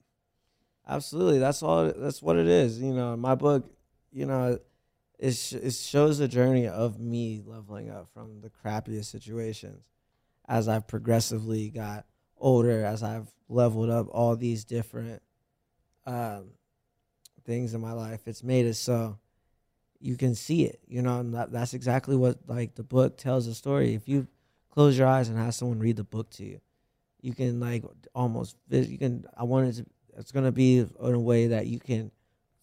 [0.89, 1.93] Absolutely, that's all.
[1.93, 2.81] That's what it is.
[2.81, 3.71] You know, my book,
[4.13, 4.59] you know,
[5.19, 9.83] it sh- it shows the journey of me leveling up from the crappiest situations,
[10.47, 12.07] as I've progressively got
[12.39, 15.23] older, as I've leveled up all these different
[16.07, 16.51] um,
[17.45, 18.27] things in my life.
[18.27, 19.19] It's made it so
[20.01, 20.81] you can see it.
[20.87, 23.95] You know, and that, that's exactly what like the book tells the story.
[23.95, 24.27] If you
[24.71, 26.61] close your eyes and have someone read the book to you,
[27.21, 27.85] you can like
[28.15, 29.27] almost you can.
[29.37, 29.87] I wanted to
[30.19, 32.11] it's going to be in a way that you can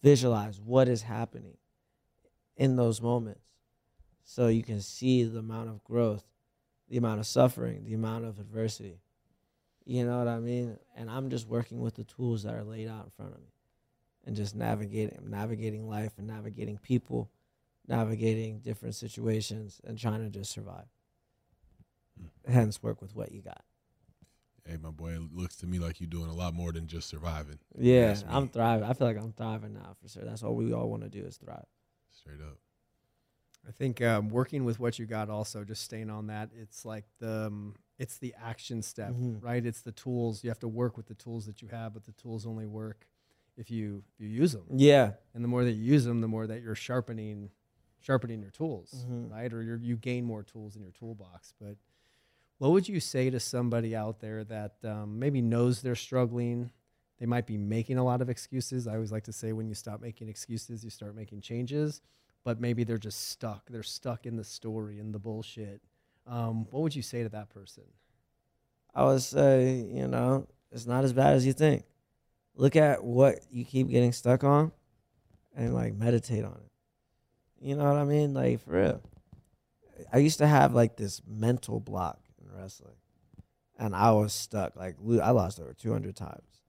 [0.02, 1.56] visualize what is happening
[2.56, 3.40] in those moments
[4.24, 6.24] so you can see the amount of growth
[6.88, 9.00] the amount of suffering the amount of adversity
[9.84, 12.88] you know what i mean and i'm just working with the tools that are laid
[12.88, 13.48] out in front of me
[14.24, 17.30] and just navigating navigating life and navigating people
[17.86, 20.86] navigating different situations and trying to just survive
[22.46, 23.64] hence work with what you got
[24.66, 27.06] Hey, my boy, it looks to me like you're doing a lot more than just
[27.10, 27.58] surviving.
[27.76, 28.88] Yeah, I'm thriving.
[28.88, 30.22] I feel like I'm thriving now for sure.
[30.24, 31.66] That's all we all want to do is thrive.
[32.10, 32.56] Straight up.
[33.68, 36.48] I think um, working with what you got, also just staying on that.
[36.58, 39.42] It's like the um, it's the action step, Mhm.
[39.42, 39.66] right?
[39.66, 40.42] It's the tools.
[40.42, 43.06] You have to work with the tools that you have, but the tools only work
[43.56, 44.64] if you if you use them.
[44.74, 45.12] Yeah.
[45.34, 47.50] and the more that you use them, the more that you're sharpening,
[48.00, 49.30] sharpening your tools, Mhm.
[49.30, 49.52] right?
[49.52, 51.54] Or you're, you gain more tools in your toolbox.
[51.60, 51.76] But
[52.58, 56.70] what would you say to somebody out there that um, maybe knows they're struggling?
[57.18, 58.86] They might be making a lot of excuses.
[58.86, 62.00] I always like to say, when you stop making excuses, you start making changes.
[62.42, 63.70] but maybe they're just stuck.
[63.70, 65.80] They're stuck in the story and the bullshit.
[66.26, 67.84] Um, what would you say to that person?
[68.94, 71.84] I would say, you know, it's not as bad as you think.
[72.56, 74.72] Look at what you keep getting stuck on
[75.56, 76.70] and like meditate on it.
[77.60, 78.34] You know what I mean?
[78.34, 79.02] Like for real.
[80.12, 82.96] I used to have like this mental block in wrestling.
[83.78, 84.76] And I was stuck.
[84.76, 86.62] Like I lost over 200 times.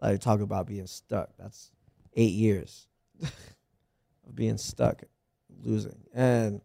[0.00, 1.30] Like talk about being stuck.
[1.38, 1.70] That's
[2.14, 2.86] 8 years
[3.22, 5.02] of being stuck,
[5.64, 5.98] losing.
[6.14, 6.60] And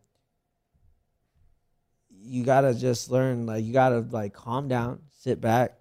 [2.09, 5.76] you gotta just learn like you gotta like calm down sit back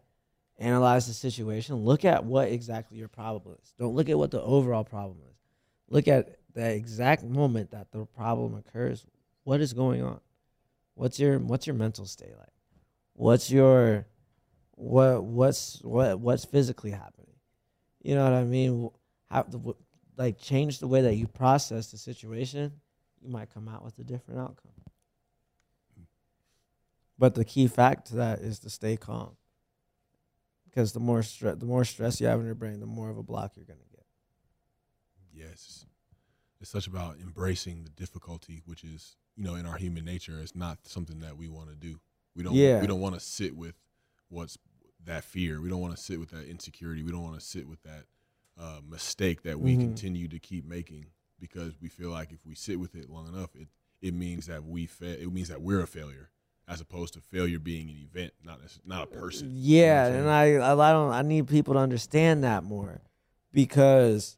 [0.59, 1.77] analyze the situation.
[1.77, 3.73] Look at what exactly your problem is.
[3.79, 5.37] Don't look at what the overall problem is.
[5.89, 9.05] Look at the exact moment that the problem occurs.
[9.45, 10.21] What is going on?
[10.95, 12.49] What's your what's your mental state like?
[13.13, 14.07] What's your
[14.73, 17.27] what what's what what's physically happening?
[18.03, 18.91] You know what i mean?
[19.31, 19.45] How
[20.17, 22.73] like change the way that you process the situation
[23.21, 24.73] you might come out with a different outcome.
[27.19, 29.37] But the key fact to that is to stay calm.
[30.77, 33.17] Because the more stress, the more stress you have in your brain, the more of
[33.17, 34.05] a block you're gonna get.
[35.33, 35.87] Yes,
[36.61, 40.55] it's such about embracing the difficulty, which is you know in our human nature, it's
[40.55, 41.99] not something that we want to do.
[42.35, 42.53] We don't.
[42.53, 42.83] Yeah.
[42.83, 43.75] We don't want to sit with
[44.29, 44.59] what's
[45.07, 45.63] that fear.
[45.63, 47.03] We don't want to sit with that insecurity.
[47.03, 48.05] We don't want to sit with that
[48.59, 49.81] uh, mistake that we Mhm.
[49.81, 51.07] continue to keep making
[51.41, 53.69] because we feel like if we sit with it long enough, it
[54.03, 56.29] it means that we fa- It means that we're a failure,
[56.69, 59.49] as opposed to failure being an event, not necess- not a person.
[59.53, 60.31] You know Yeah, and?
[60.31, 63.01] I, I don't I need people to understand that more
[63.53, 64.37] because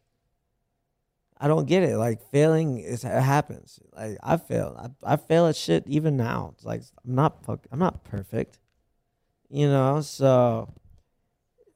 [1.40, 1.96] I don't get it.
[1.96, 3.78] Like failing is it happens.
[3.94, 4.76] Like I fail.
[5.04, 6.52] I, I fail at shit even now.
[6.54, 8.58] It's like I'm not I'm not perfect.
[9.48, 10.74] You know, so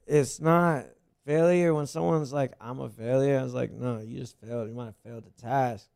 [0.05, 0.85] it's not
[1.25, 3.39] failure when someone's like I'm a failure.
[3.39, 4.67] I was like, no, you just failed.
[4.67, 5.87] You might have failed the task,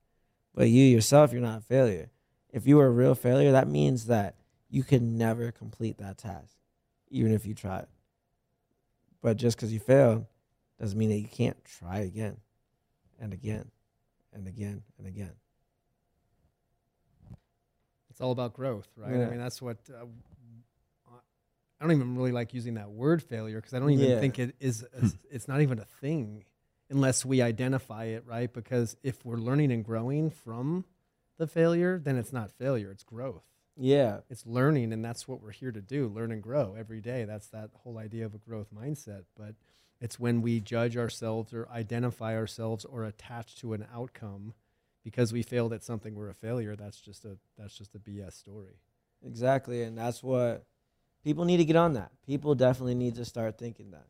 [0.55, 2.09] but you yourself, you're not a failure.
[2.51, 4.36] If you were a real failure, that means that
[4.69, 6.55] you can never complete that task,
[7.09, 7.85] even if you try.
[9.21, 10.25] But just because you failed
[10.79, 12.37] doesn't mean that you can't try again
[13.19, 13.71] and again
[14.33, 15.33] and again and again.
[18.09, 19.13] It's all about growth, right?
[19.13, 19.77] I mean, that's what.
[19.89, 20.05] Uh,
[21.79, 24.19] I don't even really like using that word failure because I don't even Yeah.
[24.19, 24.83] think it is.
[24.83, 26.43] A, it's not even a thing
[26.89, 28.51] unless we identify it, right?
[28.51, 30.85] Because if we're learning and growing from
[31.37, 33.43] the failure, then it's not failure; it's growth.
[33.79, 34.19] Yeah.
[34.29, 37.25] It's learning, and that's what we're here to do: learn and grow every day.
[37.25, 39.23] That's that whole idea of a growth mindset.
[39.37, 39.55] But
[39.99, 44.53] it's when we judge ourselves or identify ourselves or attach to an outcome
[45.03, 48.33] because we failed at something we're a failure that's just a that's just a bs
[48.33, 48.75] story
[49.25, 50.65] Exactly, and that's what
[51.23, 52.11] people need to get on that.
[52.25, 54.05] People definitely need to start thinking that,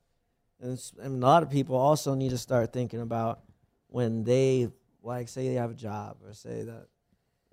[0.59, 3.39] and, it's, and a lot of people also need to start thinking about
[3.87, 4.67] when they
[5.01, 6.87] like say they have a job or say that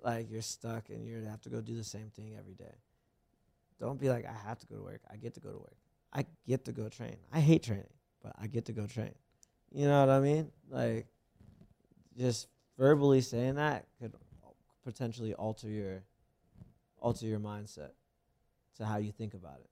[0.05, 2.75] like you're stuck and you're gonna have to go do the same thing every day.
[3.79, 5.01] Don't be like I have to go to work.
[5.11, 5.75] I get to go to work.
[6.13, 7.17] I get to go train.
[7.33, 7.89] I hate training,
[8.23, 9.13] but I get to go train.
[9.71, 10.51] You know what I mean?
[10.69, 11.07] Like
[12.17, 12.47] just
[12.77, 14.13] verbally saying that could
[14.83, 16.03] potentially alter your
[16.99, 17.91] alter your mindset
[18.77, 19.69] to how you think about it.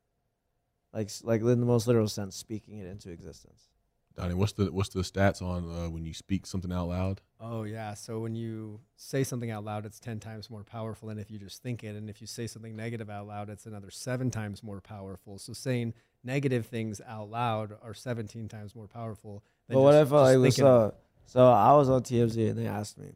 [0.92, 3.70] Like like in the most literal sense, speaking it into existence.
[4.16, 7.22] Donnie, what's the what's the stats on uh, when you speak something out loud?
[7.46, 11.20] Oh yeah so when you say something out loud it's 10 times more powerful than
[11.20, 13.92] if you just think it and if you say something negative out loud it's another
[13.92, 19.44] 7 times more powerful so saying negative things out loud are 17 times more powerful
[19.68, 20.94] than But what just- if I was thinking so
[21.26, 23.16] so I was on TMZ and they asked me,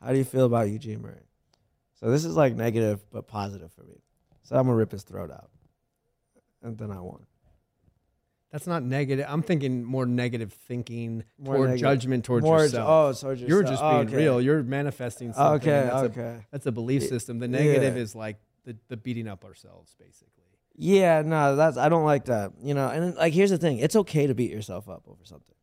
[0.00, 1.26] "How do you feel about Eugene Murray?"
[1.94, 4.00] So this is like negative but positive for me.
[4.42, 5.50] So I'm gonna rip his throat out,
[6.62, 7.24] and then I won.
[8.56, 13.42] That's not negative i'm thinking more negative thinking More judgment towards More, yourself Oh, towards
[13.42, 14.16] you're just Oh, being okay.
[14.16, 16.20] real you're manifesting something Okay, that's, okay.
[16.20, 18.02] A, that's a belief system the negative yeah.
[18.02, 20.44] is like the, the beating up ourselves basically
[20.74, 22.52] Yeah, no, that's I don't like that.
[22.62, 25.54] You know, and like here's the thing: it's okay to beat yourself up over something.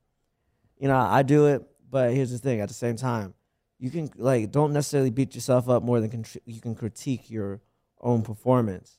[0.77, 3.33] You know, I do it, but here's the thing: at the same time,
[3.79, 7.61] you can like don't necessarily beat yourself up more than contri- you can critique your
[8.01, 8.97] own performance,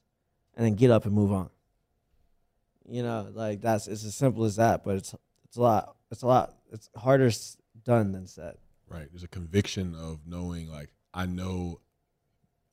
[0.57, 1.51] and then get up and move on.
[2.89, 5.15] You know, like that's it's as simple as that, but it's
[5.45, 7.31] it's a lot it's a lot it's harder
[7.85, 8.57] done than said.
[8.89, 9.09] Right.
[9.11, 11.81] There's a conviction of knowing, like, I know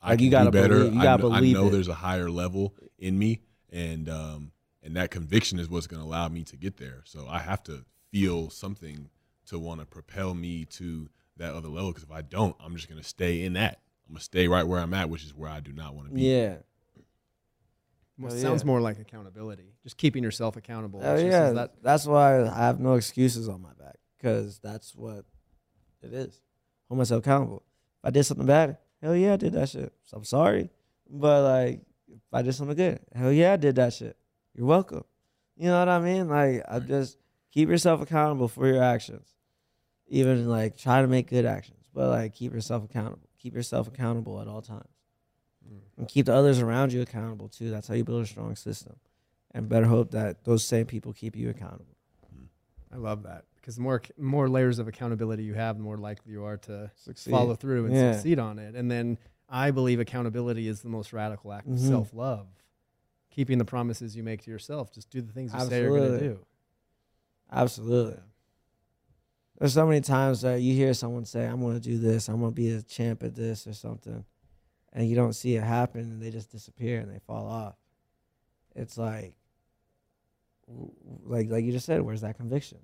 [0.02, 0.76] I Like, can you gotta do better.
[0.80, 1.72] believe- you I, gotta I believe know it.
[1.72, 3.42] there's a higher level in me,
[3.72, 4.52] and um,
[4.84, 7.04] and that conviction is what's going to allow me to get there.
[7.06, 9.10] So I have to feel something
[9.46, 11.08] to want to propel me to
[11.38, 11.92] that other level.
[11.92, 13.80] Because if I don't, I'm just going to stay in that.
[14.08, 16.14] I'm gonna stay right where I'm at, which is where I do not want to
[16.16, 16.24] be.
[16.24, 16.58] Yeah,
[18.22, 18.68] well, Oh, sounds yeah.
[18.68, 22.80] more like accountability just keeping yourself accountable Oh just- yeah, that that's why I have
[22.80, 25.26] no excuses on my back because that's what
[26.02, 26.40] it is.
[26.88, 27.64] Hold myself accountable.
[28.00, 29.94] If I did something bad, hell yeah, I did that shit.
[30.04, 30.70] So I'm sorry.
[31.10, 34.18] But like if I did something good, hell yeah, I did that shit.
[34.54, 35.04] You're welcome.
[35.58, 36.28] You know what I mean?
[36.28, 36.88] Like I Right.
[36.88, 37.18] just
[37.52, 39.28] keep yourself accountable for your actions.
[40.08, 43.30] Even like try to make good actions, but like keep yourself accountable.
[43.38, 44.90] Keep yourself accountable at all times.
[46.02, 47.70] And keep the others around you accountable too.
[47.70, 48.96] That's how you build a strong system.
[49.52, 51.96] And better hope that those same people keep you accountable.
[52.92, 56.32] I love that because the more more layers of accountability you have, the more likely
[56.34, 57.30] you are to Succeed.
[57.30, 58.14] follow through and Yeah.
[58.14, 58.76] succeed on it.
[58.76, 61.88] And then I believe accountability is the most radical act of Mhm.
[61.88, 62.48] self love.
[63.30, 64.92] Keeping the promises you make to yourself.
[64.92, 66.46] Just do the things you say you're going to do.
[67.52, 68.18] Absolutely.
[69.60, 72.40] There's so many times that you hear someone say, I'm going to do this, I'm
[72.40, 74.26] going to be a champ at this or something,
[74.94, 77.76] and you don't see it happen and they just disappear and they fall off.
[78.76, 79.36] It's like,
[81.24, 82.80] like, like you just said, where's that conviction?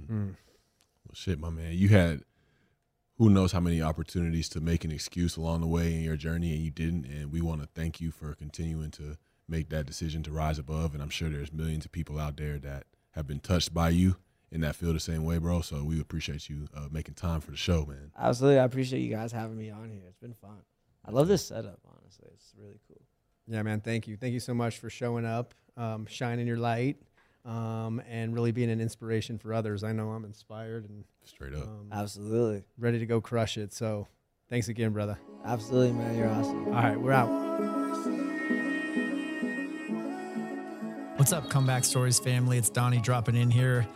[0.00, 0.36] Mm.
[1.06, 2.22] Well, shit, my man, you had
[3.18, 6.52] who knows how many opportunities to make an excuse along the way in your journey,
[6.52, 7.06] and you didn't.
[7.06, 9.16] And we want to thank you for continuing to
[9.48, 10.92] make that decision to rise above.
[10.92, 14.16] And I'm sure there's millions of people out there that have been touched by you
[14.52, 15.60] and that feel the same way, bro.
[15.60, 18.10] So we appreciate you uh, making time for the show, man.
[18.18, 18.60] Absolutely.
[18.60, 20.02] I appreciate you guys having me on here.
[20.08, 20.58] It's been fun.
[21.04, 22.28] I love this setup, honestly.
[22.34, 23.00] It's really cool.
[23.48, 23.80] Yeah, man.
[23.80, 24.16] Thank you.
[24.16, 26.96] Thank you so much for showing up, um, shining your light,
[27.44, 29.84] um, and really being an inspiration for others.
[29.84, 31.62] I know I'm inspired and Straight up.
[31.64, 32.64] um, Absolutely.
[32.78, 33.72] ready to go crush it.
[33.72, 34.08] So
[34.50, 35.16] thanks again, brother.
[35.44, 36.16] Absolutely, man.
[36.16, 36.66] You're awesome.
[36.68, 37.28] All right, we're out.
[41.18, 42.58] What's up, Comeback Stories family?
[42.58, 43.86] It's Donnie dropping in here.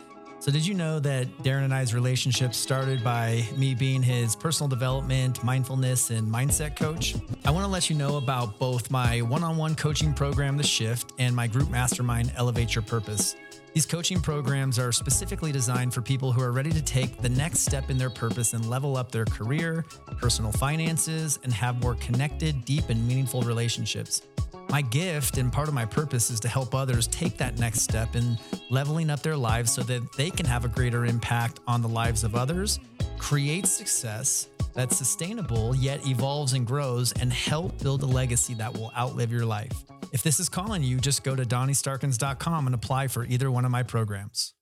[0.41, 4.67] So, did you know that Darren and I's relationship started by me being his personal
[4.67, 7.15] development, mindfulness, and mindset coach?
[7.45, 10.63] I want to let you know about both my one on one coaching program, The
[10.63, 13.35] Shift, and my group mastermind, Elevate Your Purpose.
[13.73, 17.59] These coaching programs are specifically designed for people who are ready to take the next
[17.59, 19.85] step in their purpose and level up their career,
[20.17, 24.23] personal finances, and have more connected, deep, and meaningful relationships.
[24.69, 28.17] My gift and part of my purpose is to help others take that next step
[28.17, 28.37] in
[28.69, 32.25] leveling up their lives so that they can have a greater impact on the lives
[32.25, 32.77] of others,
[33.17, 38.91] create success that's sustainable yet evolves and grows, and help build a legacy that will
[38.97, 39.73] outlive your life.
[40.11, 43.71] If this is calling you, just go to DonnieStarkins.com and apply for either one of
[43.71, 44.53] my programs.